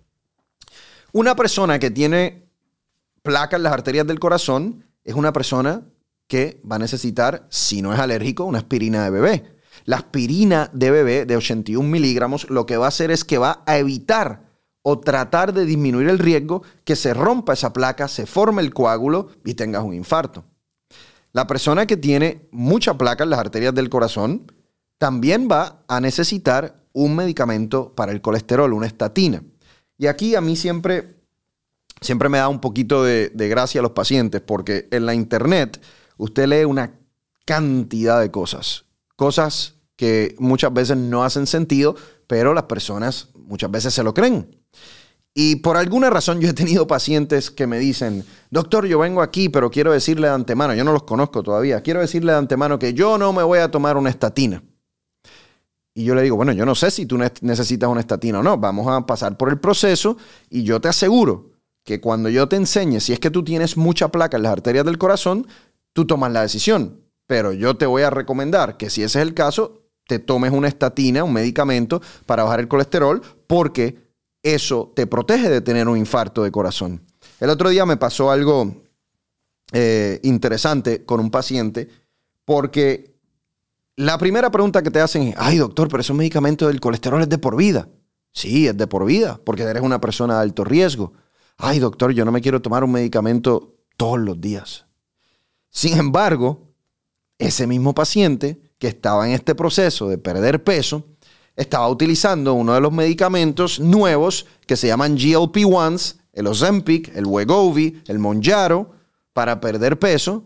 una 1.12 1.34
persona 1.34 1.78
que 1.78 1.90
tiene 1.90 2.48
placa 3.22 3.56
en 3.56 3.64
las 3.64 3.72
arterias 3.72 4.06
del 4.06 4.20
corazón 4.20 4.84
es 5.04 5.14
una 5.14 5.32
persona 5.32 5.82
que 6.32 6.62
va 6.64 6.76
a 6.76 6.78
necesitar, 6.78 7.46
si 7.50 7.82
no 7.82 7.92
es 7.92 8.00
alérgico, 8.00 8.46
una 8.46 8.56
aspirina 8.56 9.04
de 9.04 9.10
bebé. 9.10 9.44
La 9.84 9.96
aspirina 9.96 10.70
de 10.72 10.90
bebé 10.90 11.26
de 11.26 11.36
81 11.36 11.86
miligramos 11.86 12.48
lo 12.48 12.64
que 12.64 12.78
va 12.78 12.86
a 12.86 12.88
hacer 12.88 13.10
es 13.10 13.22
que 13.22 13.36
va 13.36 13.62
a 13.66 13.76
evitar 13.76 14.48
o 14.80 14.98
tratar 14.98 15.52
de 15.52 15.66
disminuir 15.66 16.08
el 16.08 16.18
riesgo 16.18 16.62
que 16.84 16.96
se 16.96 17.12
rompa 17.12 17.52
esa 17.52 17.74
placa, 17.74 18.08
se 18.08 18.24
forme 18.24 18.62
el 18.62 18.72
coágulo 18.72 19.28
y 19.44 19.52
tengas 19.52 19.84
un 19.84 19.92
infarto. 19.92 20.46
La 21.32 21.46
persona 21.46 21.84
que 21.84 21.98
tiene 21.98 22.48
mucha 22.50 22.96
placa 22.96 23.24
en 23.24 23.30
las 23.30 23.38
arterias 23.38 23.74
del 23.74 23.90
corazón 23.90 24.50
también 24.96 25.48
va 25.52 25.84
a 25.86 26.00
necesitar 26.00 26.82
un 26.94 27.14
medicamento 27.14 27.94
para 27.94 28.10
el 28.10 28.22
colesterol, 28.22 28.72
una 28.72 28.86
estatina. 28.86 29.42
Y 29.98 30.06
aquí 30.06 30.34
a 30.34 30.40
mí 30.40 30.56
siempre, 30.56 31.14
siempre 32.00 32.30
me 32.30 32.38
da 32.38 32.48
un 32.48 32.62
poquito 32.62 33.04
de, 33.04 33.28
de 33.34 33.48
gracia 33.50 33.80
a 33.80 33.82
los 33.82 33.92
pacientes 33.92 34.40
porque 34.40 34.88
en 34.90 35.04
la 35.04 35.12
internet 35.12 35.78
usted 36.16 36.46
lee 36.46 36.64
una 36.64 36.98
cantidad 37.44 38.20
de 38.20 38.30
cosas, 38.30 38.84
cosas 39.16 39.74
que 39.96 40.34
muchas 40.38 40.72
veces 40.72 40.96
no 40.96 41.24
hacen 41.24 41.46
sentido, 41.46 41.96
pero 42.26 42.54
las 42.54 42.64
personas 42.64 43.28
muchas 43.34 43.70
veces 43.70 43.94
se 43.94 44.02
lo 44.02 44.14
creen. 44.14 44.62
Y 45.34 45.56
por 45.56 45.76
alguna 45.76 46.10
razón 46.10 46.40
yo 46.40 46.50
he 46.50 46.54
tenido 46.54 46.86
pacientes 46.86 47.50
que 47.50 47.66
me 47.66 47.78
dicen, 47.78 48.24
doctor, 48.50 48.86
yo 48.86 48.98
vengo 48.98 49.22
aquí, 49.22 49.48
pero 49.48 49.70
quiero 49.70 49.92
decirle 49.92 50.28
de 50.28 50.34
antemano, 50.34 50.74
yo 50.74 50.84
no 50.84 50.92
los 50.92 51.04
conozco 51.04 51.42
todavía, 51.42 51.80
quiero 51.82 52.00
decirle 52.00 52.32
de 52.32 52.38
antemano 52.38 52.78
que 52.78 52.94
yo 52.94 53.16
no 53.16 53.32
me 53.32 53.42
voy 53.42 53.60
a 53.60 53.70
tomar 53.70 53.96
una 53.96 54.10
estatina. 54.10 54.62
Y 55.94 56.04
yo 56.04 56.14
le 56.14 56.22
digo, 56.22 56.36
bueno, 56.36 56.52
yo 56.52 56.64
no 56.64 56.74
sé 56.74 56.90
si 56.90 57.06
tú 57.06 57.18
necesitas 57.18 57.88
una 57.88 58.00
estatina 58.00 58.40
o 58.40 58.42
no, 58.42 58.56
vamos 58.56 58.88
a 58.88 59.04
pasar 59.06 59.36
por 59.36 59.50
el 59.50 59.58
proceso 59.58 60.16
y 60.48 60.62
yo 60.64 60.80
te 60.80 60.88
aseguro 60.88 61.50
que 61.84 62.00
cuando 62.00 62.28
yo 62.28 62.48
te 62.48 62.56
enseñe, 62.56 63.00
si 63.00 63.12
es 63.12 63.20
que 63.20 63.30
tú 63.30 63.42
tienes 63.42 63.76
mucha 63.76 64.08
placa 64.08 64.36
en 64.36 64.44
las 64.44 64.52
arterias 64.52 64.84
del 64.84 64.98
corazón, 64.98 65.46
tú 65.92 66.06
tomas 66.06 66.32
la 66.32 66.42
decisión. 66.42 67.00
Pero 67.26 67.52
yo 67.52 67.76
te 67.76 67.86
voy 67.86 68.02
a 68.02 68.10
recomendar 68.10 68.76
que 68.76 68.90
si 68.90 69.02
ese 69.02 69.18
es 69.20 69.26
el 69.26 69.34
caso, 69.34 69.82
te 70.06 70.18
tomes 70.18 70.52
una 70.52 70.68
estatina, 70.68 71.24
un 71.24 71.32
medicamento 71.32 72.02
para 72.26 72.44
bajar 72.44 72.60
el 72.60 72.68
colesterol, 72.68 73.22
porque 73.46 73.98
eso 74.42 74.92
te 74.94 75.06
protege 75.06 75.48
de 75.48 75.60
tener 75.60 75.88
un 75.88 75.96
infarto 75.96 76.42
de 76.42 76.50
corazón. 76.50 77.02
El 77.40 77.50
otro 77.50 77.70
día 77.70 77.86
me 77.86 77.96
pasó 77.96 78.30
algo 78.30 78.82
eh, 79.72 80.20
interesante 80.22 81.04
con 81.04 81.20
un 81.20 81.30
paciente, 81.30 81.88
porque 82.44 83.14
la 83.96 84.18
primera 84.18 84.50
pregunta 84.50 84.82
que 84.82 84.90
te 84.90 85.00
hacen 85.00 85.28
es, 85.28 85.34
ay 85.38 85.58
doctor, 85.58 85.88
pero 85.88 86.00
ese 86.00 86.12
medicamento 86.12 86.66
del 86.66 86.80
colesterol 86.80 87.22
es 87.22 87.28
de 87.28 87.38
por 87.38 87.56
vida. 87.56 87.88
Sí, 88.32 88.66
es 88.66 88.76
de 88.76 88.86
por 88.86 89.04
vida, 89.04 89.40
porque 89.44 89.62
eres 89.62 89.82
una 89.82 90.00
persona 90.00 90.36
de 90.36 90.42
alto 90.42 90.64
riesgo. 90.64 91.12
Ay 91.58 91.78
doctor, 91.78 92.12
yo 92.12 92.24
no 92.24 92.32
me 92.32 92.40
quiero 92.40 92.62
tomar 92.62 92.82
un 92.82 92.92
medicamento 92.92 93.76
todos 93.96 94.18
los 94.18 94.40
días. 94.40 94.86
Sin 95.72 95.98
embargo, 95.98 96.68
ese 97.38 97.66
mismo 97.66 97.94
paciente 97.94 98.60
que 98.78 98.88
estaba 98.88 99.26
en 99.26 99.32
este 99.32 99.54
proceso 99.54 100.06
de 100.08 100.18
perder 100.18 100.62
peso, 100.62 101.06
estaba 101.56 101.88
utilizando 101.88 102.52
uno 102.52 102.74
de 102.74 102.80
los 102.80 102.92
medicamentos 102.92 103.80
nuevos 103.80 104.46
que 104.66 104.76
se 104.76 104.86
llaman 104.88 105.16
GLP-1s, 105.16 106.16
el 106.34 106.46
Ozempic, 106.46 107.14
el 107.16 107.26
Wegovy, 107.26 108.02
el 108.06 108.18
Monjaro, 108.18 108.92
para 109.32 109.60
perder 109.60 109.98
peso. 109.98 110.44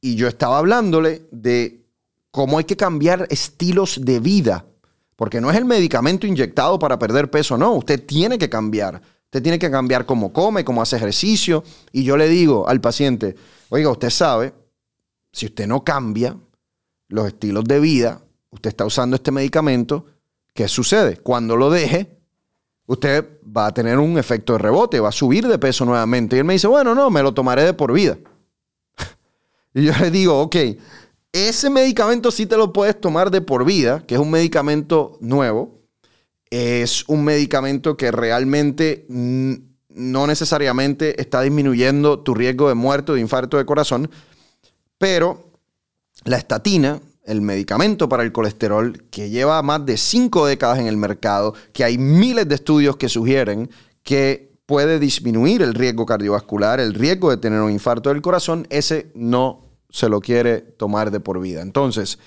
Y 0.00 0.16
yo 0.16 0.26
estaba 0.26 0.58
hablándole 0.58 1.26
de 1.30 1.84
cómo 2.32 2.58
hay 2.58 2.64
que 2.64 2.76
cambiar 2.76 3.26
estilos 3.30 4.00
de 4.02 4.18
vida, 4.18 4.66
porque 5.14 5.40
no 5.40 5.50
es 5.50 5.56
el 5.56 5.64
medicamento 5.64 6.26
inyectado 6.26 6.78
para 6.78 6.98
perder 6.98 7.30
peso, 7.30 7.56
no, 7.56 7.72
usted 7.74 8.04
tiene 8.04 8.36
que 8.36 8.50
cambiar. 8.50 9.00
Usted 9.26 9.42
tiene 9.42 9.58
que 9.58 9.70
cambiar 9.70 10.06
cómo 10.06 10.32
come, 10.32 10.64
cómo 10.64 10.80
hace 10.80 10.96
ejercicio. 10.96 11.64
Y 11.92 12.04
yo 12.04 12.16
le 12.16 12.28
digo 12.28 12.68
al 12.68 12.80
paciente, 12.80 13.34
oiga, 13.70 13.90
usted 13.90 14.10
sabe, 14.10 14.52
si 15.32 15.46
usted 15.46 15.66
no 15.66 15.84
cambia 15.84 16.36
los 17.08 17.26
estilos 17.26 17.64
de 17.64 17.80
vida, 17.80 18.22
usted 18.50 18.70
está 18.70 18.84
usando 18.84 19.16
este 19.16 19.30
medicamento, 19.30 20.06
¿qué 20.54 20.68
sucede? 20.68 21.18
Cuando 21.18 21.56
lo 21.56 21.70
deje, 21.70 22.18
usted 22.86 23.38
va 23.44 23.66
a 23.66 23.74
tener 23.74 23.98
un 23.98 24.18
efecto 24.18 24.54
de 24.54 24.60
rebote, 24.60 25.00
va 25.00 25.10
a 25.10 25.12
subir 25.12 25.46
de 25.46 25.58
peso 25.58 25.84
nuevamente. 25.84 26.36
Y 26.36 26.38
él 26.40 26.44
me 26.44 26.54
dice, 26.54 26.66
bueno, 26.66 26.94
no, 26.94 27.10
me 27.10 27.22
lo 27.22 27.34
tomaré 27.34 27.64
de 27.64 27.74
por 27.74 27.92
vida. 27.92 28.16
y 29.74 29.84
yo 29.84 29.92
le 30.00 30.10
digo, 30.10 30.40
ok, 30.40 30.56
ese 31.32 31.68
medicamento 31.70 32.30
sí 32.30 32.46
te 32.46 32.56
lo 32.56 32.72
puedes 32.72 33.00
tomar 33.00 33.30
de 33.30 33.40
por 33.40 33.64
vida, 33.64 34.02
que 34.06 34.14
es 34.14 34.20
un 34.20 34.30
medicamento 34.30 35.18
nuevo, 35.20 35.82
es 36.50 37.04
un 37.08 37.24
medicamento 37.24 37.96
que 37.96 38.10
realmente 38.10 39.06
no 39.96 40.26
necesariamente 40.26 41.20
está 41.20 41.40
disminuyendo 41.40 42.20
tu 42.20 42.34
riesgo 42.34 42.68
de 42.68 42.74
muerte 42.74 43.12
o 43.12 43.14
de 43.14 43.22
infarto 43.22 43.56
de 43.56 43.64
corazón, 43.64 44.10
pero 44.98 45.50
la 46.24 46.36
estatina, 46.36 47.00
el 47.24 47.40
medicamento 47.40 48.08
para 48.08 48.22
el 48.22 48.30
colesterol, 48.30 49.04
que 49.10 49.30
lleva 49.30 49.62
más 49.62 49.84
de 49.86 49.96
cinco 49.96 50.46
décadas 50.46 50.78
en 50.78 50.86
el 50.86 50.96
mercado, 50.96 51.54
que 51.72 51.82
hay 51.82 51.98
miles 51.98 52.48
de 52.48 52.54
estudios 52.54 52.96
que 52.96 53.08
sugieren 53.08 53.70
que 54.02 54.52
puede 54.66 54.98
disminuir 54.98 55.62
el 55.62 55.74
riesgo 55.74 56.06
cardiovascular, 56.06 56.78
el 56.78 56.94
riesgo 56.94 57.30
de 57.30 57.38
tener 57.38 57.60
un 57.60 57.70
infarto 57.70 58.10
del 58.10 58.22
corazón, 58.22 58.66
ese 58.70 59.10
no 59.14 59.64
se 59.90 60.08
lo 60.08 60.20
quiere 60.20 60.60
tomar 60.60 61.10
de 61.10 61.20
por 61.20 61.40
vida. 61.40 61.62
Entonces, 61.62 62.18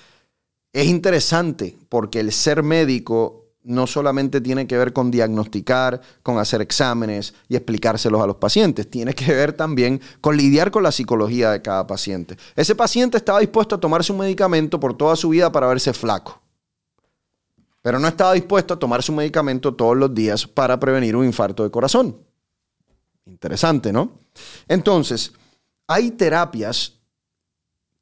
es 0.73 0.87
interesante 0.87 1.77
porque 1.89 2.19
el 2.19 2.31
ser 2.31 2.63
médico 2.63 3.48
no 3.63 3.87
solamente 3.87 4.41
tiene 4.41 4.67
que 4.67 4.77
ver 4.77 4.93
con 4.93 5.11
diagnosticar, 5.11 6.01
con 6.23 6.37
hacer 6.37 6.61
exámenes 6.61 7.33
y 7.47 7.55
explicárselos 7.55 8.21
a 8.21 8.27
los 8.27 8.37
pacientes, 8.37 8.89
tiene 8.89 9.13
que 9.13 9.33
ver 9.33 9.53
también 9.53 10.01
con 10.21 10.37
lidiar 10.37 10.71
con 10.71 10.83
la 10.83 10.91
psicología 10.91 11.51
de 11.51 11.61
cada 11.61 11.85
paciente. 11.85 12.37
Ese 12.55 12.75
paciente 12.75 13.17
estaba 13.17 13.39
dispuesto 13.39 13.75
a 13.75 13.79
tomarse 13.79 14.11
un 14.11 14.19
medicamento 14.19 14.79
por 14.79 14.95
toda 14.95 15.15
su 15.15 15.29
vida 15.29 15.51
para 15.51 15.67
verse 15.67 15.93
flaco, 15.93 16.41
pero 17.81 17.99
no 17.99 18.07
estaba 18.07 18.33
dispuesto 18.33 18.73
a 18.73 18.79
tomarse 18.79 19.11
un 19.11 19.17
medicamento 19.17 19.73
todos 19.73 19.97
los 19.97 20.13
días 20.13 20.47
para 20.47 20.79
prevenir 20.79 21.15
un 21.15 21.25
infarto 21.25 21.63
de 21.63 21.71
corazón. 21.71 22.17
Interesante, 23.25 23.93
¿no? 23.93 24.13
Entonces, 24.67 25.33
hay 25.85 26.11
terapias 26.11 26.93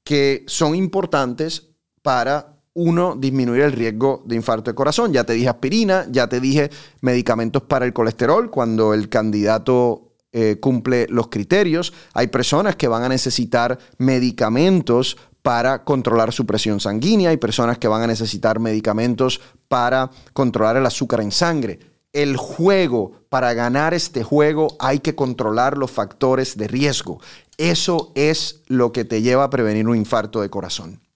que 0.04 0.46
son 0.48 0.76
importantes 0.76 1.68
para 2.02 2.57
uno, 2.80 3.16
disminuir 3.18 3.64
el 3.64 3.72
riesgo 3.72 4.22
de 4.26 4.36
infarto 4.36 4.70
de 4.70 4.76
corazón. 4.76 5.12
Ya 5.12 5.24
te 5.24 5.34
dije 5.34 5.50
aspirina, 5.50 6.06
ya 6.12 6.28
te 6.28 6.40
dije 6.40 6.70
medicamentos 7.02 7.64
para 7.64 7.86
el 7.86 7.94
colesterol 7.94 8.52
cuando 8.52 8.94
el 8.94 9.10
candidato 9.10 10.14
eh, 10.32 10.58
cumple 10.60 11.08
los 11.10 11.30
criterios. 11.30 11.92
Hay 12.14 12.28
personas 12.28 12.76
que 12.76 12.88
van 12.88 13.02
a 13.02 13.10
necesitar 13.10 13.80
medicamentos 13.98 15.18
para 15.42 15.84
controlar 15.84 16.32
su 16.32 16.46
presión 16.46 16.80
sanguínea. 16.80 17.32
Hay 17.32 17.38
personas 17.38 17.80
que 17.80 17.88
van 17.88 18.04
a 18.04 18.08
necesitar 18.08 18.60
medicamentos 18.60 19.42
para 19.68 20.12
controlar 20.34 20.78
el 20.78 20.86
azúcar 20.86 21.22
en 21.22 21.32
sangre. 21.32 21.80
El 22.14 22.38
juego, 22.38 23.24
para 23.30 23.56
ganar 23.56 23.96
este 23.96 24.24
juego 24.24 24.68
hay 24.80 25.00
que 25.00 25.16
controlar 25.16 25.80
los 25.80 25.90
factores 25.90 26.58
de 26.58 26.68
riesgo. 26.68 27.20
Eso 27.58 28.12
es 28.14 28.62
lo 28.68 28.92
que 28.92 29.04
te 29.04 29.24
lleva 29.24 29.46
a 29.46 29.50
prevenir 29.50 29.88
un 29.88 29.98
infarto 29.98 30.42
de 30.42 30.52
corazón. 30.52 31.07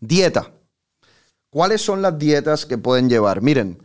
Dieta. 0.00 0.54
¿Cuáles 1.50 1.82
son 1.82 2.00
las 2.00 2.18
dietas 2.18 2.64
que 2.64 2.78
pueden 2.78 3.10
llevar? 3.10 3.42
Miren, 3.42 3.82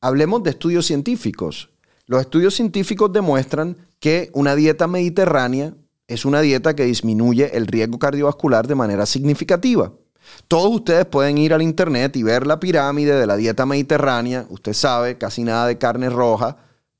hablemos 0.00 0.42
de 0.42 0.50
estudios 0.50 0.86
científicos. 0.86 1.70
Los 2.06 2.20
estudios 2.20 2.54
científicos 2.54 3.12
demuestran 3.12 3.76
que 4.00 4.30
una 4.34 4.56
dieta 4.56 4.88
mediterránea 4.88 5.74
es 6.08 6.24
una 6.24 6.40
dieta 6.40 6.74
que 6.74 6.84
disminuye 6.84 7.56
el 7.56 7.68
riesgo 7.68 8.00
cardiovascular 8.00 8.66
de 8.66 8.74
manera 8.74 9.06
significativa. 9.06 9.92
Todos 10.48 10.74
ustedes 10.74 11.06
pueden 11.06 11.38
ir 11.38 11.54
al 11.54 11.62
internet 11.62 12.16
y 12.16 12.22
ver 12.22 12.46
la 12.46 12.58
pirámide 12.58 13.14
de 13.14 13.26
la 13.26 13.36
dieta 13.36 13.64
mediterránea. 13.64 14.46
Usted 14.50 14.72
sabe, 14.72 15.18
casi 15.18 15.44
nada 15.44 15.68
de 15.68 15.78
carne 15.78 16.10
roja, 16.10 16.56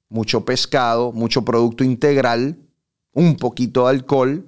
mucho 0.08 0.44
pescado, 0.44 1.10
mucho 1.10 1.44
producto 1.44 1.82
integral, 1.82 2.56
un 3.12 3.36
poquito 3.36 3.84
de 3.84 3.90
alcohol. 3.90 4.46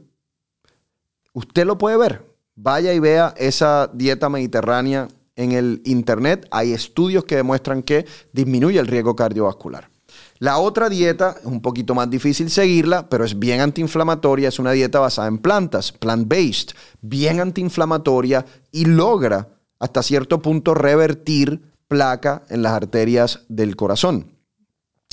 Usted 1.32 1.66
lo 1.66 1.76
puede 1.76 1.96
ver. 1.96 2.25
Vaya 2.56 2.94
y 2.94 2.98
vea 2.98 3.34
esa 3.36 3.90
dieta 3.92 4.28
mediterránea 4.30 5.08
en 5.36 5.52
el 5.52 5.82
Internet 5.84 6.48
hay 6.50 6.72
estudios 6.72 7.24
que 7.24 7.36
demuestran 7.36 7.82
que 7.82 8.06
disminuye 8.32 8.78
el 8.78 8.86
riesgo 8.86 9.14
cardiovascular. 9.14 9.90
La 10.38 10.58
otra 10.58 10.88
dieta 10.88 11.36
es 11.38 11.46
un 11.46 11.60
poquito 11.60 11.94
más 11.94 12.08
difícil 12.10 12.50
seguirla, 12.50 13.08
pero 13.08 13.24
es 13.24 13.38
bien 13.38 13.60
antiinflamatoria. 13.60 14.48
Es 14.48 14.58
una 14.58 14.72
dieta 14.72 14.98
basada 14.98 15.28
en 15.28 15.38
plantas, 15.38 15.92
plant-based, 15.92 16.74
bien 17.02 17.40
antiinflamatoria 17.40 18.44
y 18.72 18.86
logra 18.86 19.48
hasta 19.78 20.02
cierto 20.02 20.40
punto 20.40 20.74
revertir 20.74 21.60
placa 21.88 22.44
en 22.48 22.62
las 22.62 22.72
arterias 22.72 23.40
del 23.48 23.76
corazón. 23.76 24.32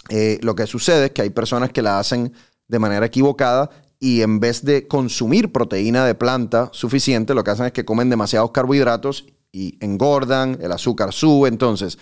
Eh, 0.10 0.40
lo 0.42 0.56
que 0.56 0.68
sucede 0.68 1.06
es 1.06 1.12
que 1.12 1.22
hay 1.22 1.30
personas 1.30 1.72
que 1.72 1.82
la 1.82 2.00
hacen 2.00 2.34
de 2.68 2.80
manera 2.80 3.06
equivocada 3.06 3.70
y 4.04 4.22
en 4.22 4.42
vez 4.42 4.66
de 4.66 4.86
consumir 4.86 5.54
proteína 5.54 6.06
de 6.06 6.14
planta 6.14 6.68
suficiente, 6.74 7.34
lo 7.34 7.42
que 7.46 7.52
hacen 7.52 7.68
es 7.68 7.72
que 7.72 7.86
comen 7.86 8.10
demasiados 8.10 8.52
carbohidratos 8.52 9.26
y 9.50 9.78
engordan, 9.80 10.58
el 10.62 10.74
azúcar 10.74 11.14
sube. 11.14 11.48
Entonces, 11.48 11.98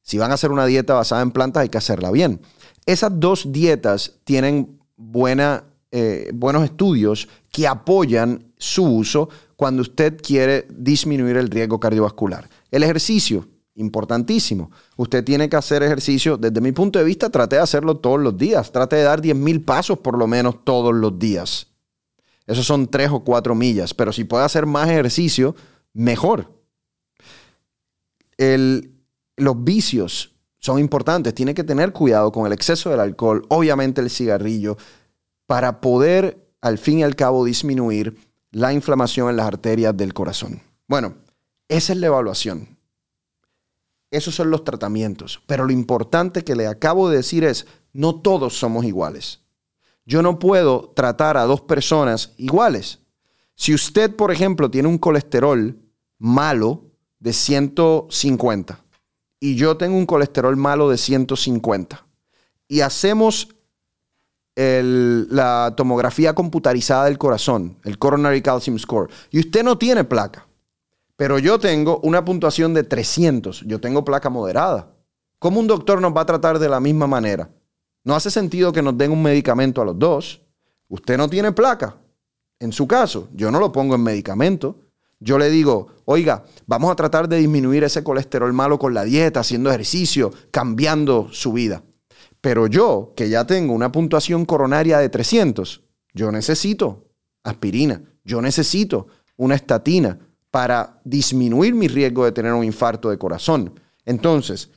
si 0.00 0.16
van 0.16 0.30
a 0.30 0.34
hacer 0.34 0.50
una 0.50 0.64
dieta 0.64 0.94
basada 0.94 1.20
en 1.20 1.32
plantas, 1.32 1.60
hay 1.60 1.68
que 1.68 1.76
hacerla 1.76 2.10
bien. 2.10 2.40
Esas 2.86 3.20
dos 3.20 3.52
dietas 3.52 4.14
tienen 4.24 4.80
buena, 4.96 5.64
eh, 5.90 6.30
buenos 6.32 6.64
estudios 6.64 7.28
que 7.52 7.68
apoyan 7.68 8.46
su 8.56 8.86
uso 8.86 9.28
cuando 9.54 9.82
usted 9.82 10.16
quiere 10.16 10.66
disminuir 10.70 11.36
el 11.36 11.50
riesgo 11.50 11.78
cardiovascular. 11.78 12.48
El 12.70 12.84
ejercicio, 12.84 13.46
importantísimo. 13.74 14.70
Usted 14.96 15.24
tiene 15.24 15.48
que 15.48 15.56
hacer 15.56 15.82
ejercicio. 15.82 16.36
Desde 16.36 16.60
mi 16.60 16.72
punto 16.72 16.98
de 16.98 17.04
vista, 17.04 17.30
trate 17.30 17.56
de 17.56 17.62
hacerlo 17.62 17.96
todos 17.96 18.20
los 18.20 18.36
días. 18.36 18.70
Trate 18.72 18.96
de 18.96 19.02
dar 19.02 19.20
10.000 19.20 19.64
pasos 19.64 19.98
por 19.98 20.16
lo 20.16 20.26
menos 20.26 20.64
todos 20.64 20.94
los 20.94 21.18
días. 21.18 21.68
Esos 22.46 22.66
son 22.66 22.88
3 22.88 23.10
o 23.10 23.20
4 23.24 23.54
millas. 23.54 23.94
Pero 23.94 24.12
si 24.12 24.24
puede 24.24 24.44
hacer 24.44 24.66
más 24.66 24.88
ejercicio, 24.88 25.54
mejor 25.92 26.52
los 29.36 29.64
vicios 29.64 30.34
son 30.58 30.78
importantes. 30.78 31.34
Tiene 31.34 31.54
que 31.54 31.64
tener 31.64 31.92
cuidado 31.92 32.32
con 32.32 32.46
el 32.46 32.52
exceso 32.52 32.90
del 32.90 33.00
alcohol, 33.00 33.44
obviamente 33.48 34.00
el 34.00 34.10
cigarrillo, 34.10 34.76
para 35.46 35.80
poder 35.80 36.48
al 36.60 36.78
fin 36.78 37.00
y 37.00 37.02
al 37.02 37.16
cabo 37.16 37.44
disminuir 37.44 38.16
la 38.50 38.72
inflamación 38.72 39.28
en 39.28 39.36
las 39.36 39.46
arterias 39.46 39.96
del 39.96 40.14
corazón. 40.14 40.62
Bueno, 40.88 41.14
esa 41.68 41.92
es 41.92 41.98
la 41.98 42.06
evaluación. 42.06 42.73
Esos 44.14 44.34
son 44.34 44.50
los 44.50 44.64
tratamientos. 44.64 45.40
Pero 45.46 45.64
lo 45.64 45.72
importante 45.72 46.44
que 46.44 46.56
le 46.56 46.66
acabo 46.66 47.08
de 47.08 47.16
decir 47.16 47.44
es, 47.44 47.66
no 47.92 48.20
todos 48.20 48.58
somos 48.58 48.84
iguales. 48.84 49.40
Yo 50.06 50.22
no 50.22 50.38
puedo 50.38 50.92
tratar 50.94 51.36
a 51.36 51.44
dos 51.44 51.62
personas 51.62 52.32
iguales. 52.36 53.00
Si 53.54 53.74
usted, 53.74 54.14
por 54.14 54.32
ejemplo, 54.32 54.70
tiene 54.70 54.88
un 54.88 54.98
colesterol 54.98 55.78
malo, 56.18 56.94
de 57.24 57.32
150 57.32 58.84
y 59.40 59.56
yo 59.56 59.78
tengo 59.78 59.96
un 59.96 60.04
colesterol 60.04 60.56
malo 60.56 60.90
de 60.90 60.98
150 60.98 62.06
y 62.68 62.80
hacemos 62.82 63.48
la 64.56 65.74
tomografía 65.76 66.34
computarizada 66.34 67.06
del 67.06 67.18
corazón, 67.18 67.78
el 67.82 67.98
Coronary 67.98 68.40
Calcium 68.40 68.78
Score, 68.78 69.10
y 69.30 69.40
usted 69.40 69.64
no 69.64 69.78
tiene 69.78 70.04
placa, 70.04 70.46
pero 71.16 71.38
yo 71.38 71.58
tengo 71.58 72.00
una 72.02 72.24
puntuación 72.24 72.74
de 72.74 72.82
300, 72.82 73.62
yo 73.66 73.80
tengo 73.80 74.04
placa 74.04 74.30
moderada. 74.30 74.90
¿Cómo 75.38 75.60
un 75.60 75.66
doctor 75.66 76.00
nos 76.00 76.16
va 76.16 76.22
a 76.22 76.26
tratar 76.26 76.58
de 76.58 76.68
la 76.68 76.80
misma 76.80 77.06
manera? 77.06 77.50
No 78.02 78.14
hace 78.14 78.30
sentido 78.30 78.72
que 78.72 78.82
nos 78.82 78.98
den 78.98 79.12
un 79.12 79.22
medicamento 79.22 79.80
a 79.80 79.84
los 79.84 79.98
dos. 79.98 80.42
Usted 80.88 81.16
no 81.16 81.28
tiene 81.28 81.52
placa. 81.52 81.96
En 82.58 82.72
su 82.72 82.86
caso, 82.86 83.28
yo 83.32 83.50
no 83.50 83.60
lo 83.60 83.72
pongo 83.72 83.94
en 83.94 84.02
medicamento. 84.02 84.80
Yo 85.20 85.38
le 85.38 85.50
digo, 85.50 85.88
oiga, 86.04 86.44
vamos 86.66 86.90
a 86.90 86.96
tratar 86.96 87.28
de 87.28 87.38
disminuir 87.38 87.84
ese 87.84 88.02
colesterol 88.02 88.52
malo 88.52 88.78
con 88.78 88.94
la 88.94 89.04
dieta, 89.04 89.40
haciendo 89.40 89.70
ejercicio, 89.70 90.32
cambiando 90.50 91.28
su 91.30 91.52
vida. 91.52 91.82
Pero 92.40 92.66
yo, 92.66 93.12
que 93.16 93.28
ya 93.28 93.46
tengo 93.46 93.72
una 93.72 93.90
puntuación 93.90 94.44
coronaria 94.44 94.98
de 94.98 95.08
300, 95.08 95.82
yo 96.12 96.30
necesito 96.30 97.08
aspirina, 97.42 98.02
yo 98.24 98.42
necesito 98.42 99.06
una 99.36 99.54
estatina 99.54 100.18
para 100.54 101.00
disminuir 101.02 101.74
mi 101.74 101.88
riesgo 101.88 102.24
de 102.24 102.30
tener 102.30 102.52
un 102.52 102.62
infarto 102.62 103.10
de 103.10 103.18
corazón. 103.18 103.80
Entonces, 104.06 104.70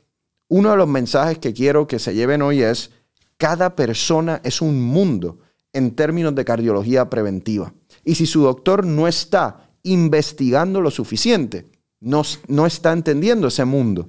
uno 0.48 0.72
de 0.72 0.76
los 0.76 0.88
mensajes 0.88 1.38
que 1.38 1.52
quiero 1.52 1.86
que 1.86 2.00
se 2.00 2.16
lleven 2.16 2.42
hoy 2.42 2.62
es, 2.64 2.90
cada 3.36 3.76
persona 3.76 4.40
es 4.42 4.60
un 4.60 4.82
mundo 4.82 5.38
en 5.72 5.94
términos 5.94 6.34
de 6.34 6.44
cardiología 6.44 7.08
preventiva. 7.08 7.72
Y 8.04 8.16
si 8.16 8.26
su 8.26 8.42
doctor 8.42 8.84
no 8.84 9.06
está 9.06 9.70
investigando 9.84 10.80
lo 10.80 10.90
suficiente. 10.90 11.66
No, 12.00 12.22
no 12.48 12.66
está 12.66 12.90
entendiendo 12.90 13.46
ese 13.46 13.64
mundo. 13.64 14.08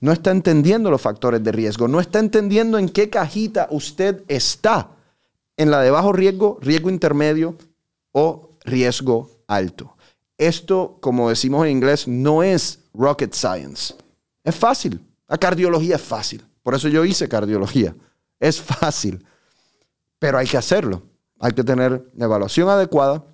No 0.00 0.12
está 0.12 0.30
entendiendo 0.30 0.90
los 0.90 1.00
factores 1.00 1.42
de 1.42 1.52
riesgo. 1.52 1.88
No 1.88 2.00
está 2.00 2.18
entendiendo 2.18 2.78
en 2.78 2.90
qué 2.90 3.08
cajita 3.08 3.68
usted 3.70 4.24
está. 4.28 4.90
En 5.56 5.70
la 5.70 5.80
de 5.80 5.90
bajo 5.90 6.12
riesgo, 6.12 6.58
riesgo 6.60 6.90
intermedio 6.90 7.56
o 8.12 8.58
riesgo 8.66 9.30
alto. 9.46 9.96
Esto, 10.38 10.98
como 11.00 11.28
decimos 11.28 11.66
en 11.66 11.72
inglés, 11.72 12.08
no 12.08 12.42
es 12.42 12.78
rocket 12.94 13.34
science. 13.34 13.94
Es 14.42 14.54
fácil. 14.54 15.00
La 15.28 15.36
cardiología 15.36 15.96
es 15.96 16.02
fácil. 16.02 16.44
Por 16.62 16.74
eso 16.74 16.88
yo 16.88 17.04
hice 17.04 17.28
cardiología. 17.28 17.94
Es 18.40 18.60
fácil. 18.62 19.24
Pero 20.18 20.38
hay 20.38 20.46
que 20.46 20.56
hacerlo. 20.56 21.02
Hay 21.40 21.52
que 21.52 21.64
tener 21.64 22.10
la 22.14 22.24
evaluación 22.24 22.68
adecuada 22.68 23.24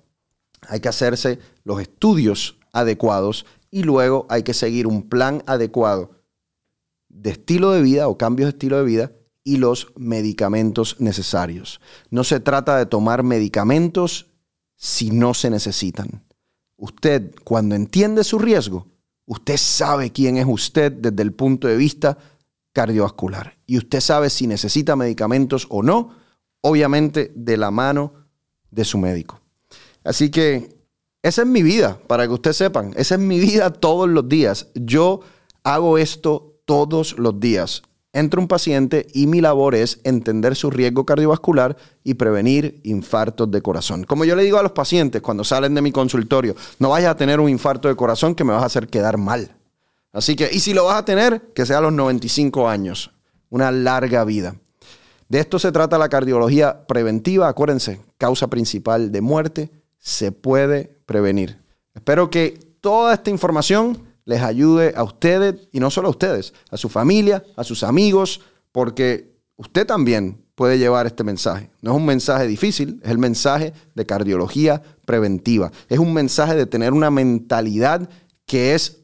hay 0.69 0.79
que 0.79 0.89
hacerse 0.89 1.39
los 1.63 1.81
estudios 1.81 2.57
adecuados 2.71 3.45
y 3.71 3.83
luego 3.83 4.25
hay 4.29 4.43
que 4.43 4.53
seguir 4.53 4.87
un 4.87 5.09
plan 5.09 5.43
adecuado 5.47 6.11
de 7.09 7.31
estilo 7.31 7.71
de 7.71 7.81
vida 7.81 8.07
o 8.07 8.17
cambios 8.17 8.47
de 8.47 8.51
estilo 8.51 8.77
de 8.77 8.83
vida 8.83 9.11
y 9.43 9.57
los 9.57 9.93
medicamentos 9.95 10.97
necesarios. 10.99 11.79
No 12.09 12.23
se 12.23 12.39
trata 12.39 12.77
de 12.77 12.85
tomar 12.85 13.23
medicamentos 13.23 14.27
si 14.75 15.11
no 15.11 15.33
se 15.33 15.49
necesitan. 15.49 16.24
Usted, 16.77 17.33
cuando 17.43 17.75
entiende 17.75 18.23
su 18.23 18.39
riesgo, 18.39 18.87
usted 19.25 19.57
sabe 19.57 20.11
quién 20.11 20.37
es 20.37 20.45
usted 20.47 20.91
desde 20.91 21.23
el 21.23 21.33
punto 21.33 21.67
de 21.67 21.77
vista 21.77 22.17
cardiovascular. 22.73 23.57
Y 23.65 23.77
usted 23.77 24.01
sabe 24.01 24.29
si 24.29 24.47
necesita 24.47 24.95
medicamentos 24.95 25.67
o 25.69 25.81
no, 25.81 26.11
obviamente 26.61 27.31
de 27.35 27.57
la 27.57 27.71
mano 27.71 28.13
de 28.71 28.83
su 28.83 28.97
médico. 28.97 29.39
Así 30.03 30.29
que 30.29 30.75
esa 31.23 31.41
es 31.41 31.47
mi 31.47 31.63
vida, 31.63 31.99
para 32.07 32.27
que 32.27 32.33
ustedes 32.33 32.57
sepan. 32.57 32.93
Esa 32.95 33.15
es 33.15 33.21
mi 33.21 33.39
vida 33.39 33.71
todos 33.71 34.07
los 34.07 34.29
días. 34.29 34.67
Yo 34.75 35.21
hago 35.63 35.97
esto 35.97 36.59
todos 36.65 37.17
los 37.17 37.39
días. 37.39 37.81
Entra 38.15 38.39
un 38.39 38.47
paciente 38.47 39.07
y 39.13 39.27
mi 39.27 39.41
labor 39.41 39.75
es 39.75 39.99
entender 40.05 40.55
su 40.55 40.71
riesgo 40.71 41.05
cardiovascular 41.05 41.75
y 42.01 42.13
prevenir 42.13 42.79
infartos 42.83 43.51
de 43.51 43.61
corazón. 43.61 44.05
Como 44.05 44.23
yo 44.23 44.37
le 44.37 44.43
digo 44.43 44.57
a 44.57 44.63
los 44.63 44.71
pacientes 44.71 45.21
cuando 45.21 45.43
salen 45.43 45.75
de 45.75 45.81
mi 45.81 45.91
consultorio, 45.91 46.55
no 46.79 46.91
vayas 46.91 47.11
a 47.11 47.17
tener 47.17 47.41
un 47.41 47.49
infarto 47.49 47.89
de 47.89 47.95
corazón 47.97 48.33
que 48.33 48.45
me 48.45 48.53
vas 48.53 48.63
a 48.63 48.67
hacer 48.67 48.87
quedar 48.87 49.17
mal. 49.17 49.53
Así 50.13 50.37
que, 50.37 50.49
y 50.49 50.61
si 50.61 50.73
lo 50.73 50.85
vas 50.85 50.95
a 50.95 51.03
tener, 51.03 51.51
que 51.53 51.65
sea 51.65 51.79
a 51.79 51.81
los 51.81 51.91
95 51.91 52.69
años. 52.69 53.11
Una 53.49 53.69
larga 53.69 54.23
vida. 54.23 54.55
De 55.27 55.41
esto 55.41 55.59
se 55.59 55.73
trata 55.73 55.97
la 55.97 56.07
cardiología 56.07 56.87
preventiva. 56.87 57.49
Acuérdense, 57.49 57.99
causa 58.17 58.47
principal 58.47 59.11
de 59.11 59.19
muerte, 59.19 59.71
se 59.99 60.31
puede 60.31 60.99
prevenir. 61.05 61.59
Espero 61.93 62.29
que 62.29 62.57
toda 62.79 63.13
esta 63.13 63.29
información 63.29 64.14
les 64.25 64.41
ayude 64.41 64.93
a 64.95 65.03
ustedes 65.03 65.67
y 65.71 65.79
no 65.79 65.89
solo 65.89 66.07
a 66.07 66.11
ustedes, 66.11 66.53
a 66.69 66.77
su 66.77 66.89
familia, 66.89 67.43
a 67.55 67.63
sus 67.63 67.83
amigos, 67.83 68.41
porque 68.71 69.35
usted 69.55 69.85
también 69.85 70.43
puede 70.55 70.77
llevar 70.77 71.05
este 71.05 71.23
mensaje. 71.23 71.69
No 71.81 71.91
es 71.91 71.97
un 71.97 72.05
mensaje 72.05 72.47
difícil, 72.47 72.99
es 73.03 73.11
el 73.11 73.17
mensaje 73.17 73.73
de 73.93 74.05
cardiología 74.05 74.81
preventiva. 75.05 75.71
Es 75.89 75.99
un 75.99 76.13
mensaje 76.13 76.55
de 76.55 76.65
tener 76.65 76.93
una 76.93 77.11
mentalidad 77.11 78.09
que 78.45 78.73
es 78.73 79.01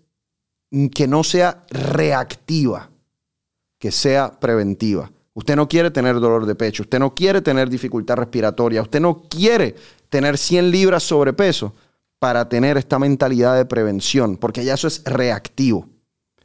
que 0.93 1.07
no 1.07 1.23
sea 1.23 1.65
reactiva, 1.69 2.89
que 3.77 3.91
sea 3.91 4.39
preventiva. 4.39 5.12
Usted 5.34 5.55
no 5.55 5.67
quiere 5.67 5.91
tener 5.91 6.19
dolor 6.19 6.45
de 6.45 6.55
pecho, 6.55 6.84
usted 6.84 6.99
no 6.99 7.13
quiere 7.13 7.41
tener 7.41 7.69
dificultad 7.69 8.15
respiratoria, 8.15 8.81
usted 8.81 8.99
no 8.99 9.23
quiere 9.23 9.75
tener 10.10 10.38
100 10.38 10.71
libras 10.71 11.03
sobrepeso 11.03 11.73
para 12.21 12.47
tener 12.47 12.77
esta 12.77 12.99
mentalidad 12.99 13.55
de 13.55 13.65
prevención, 13.65 14.38
porque 14.38 14.63
ya 14.63 14.75
eso 14.75 14.88
es 14.88 15.03
reactivo. 15.05 15.89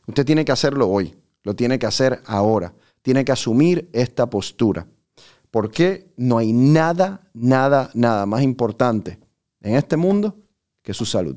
Usted 0.07 0.25
tiene 0.25 0.43
que 0.47 0.53
hacerlo 0.53 0.89
hoy, 0.89 1.15
lo 1.43 1.55
tiene 1.55 1.79
que 1.79 1.85
hacer 1.85 2.23
ahora, 2.25 2.73
tiene 3.03 3.27
que 3.27 3.33
asumir 3.33 3.91
esta 3.93 4.31
postura. 4.31 4.87
Porque 5.51 6.15
no 6.17 6.39
hay 6.39 6.55
nada, 6.55 7.29
nada, 7.35 7.91
nada 7.93 8.25
más 8.25 8.41
importante 8.43 9.19
en 9.61 9.77
este 9.77 9.99
mundo 9.99 10.39
que 10.83 10.95
su 10.95 11.05
salud. 11.05 11.37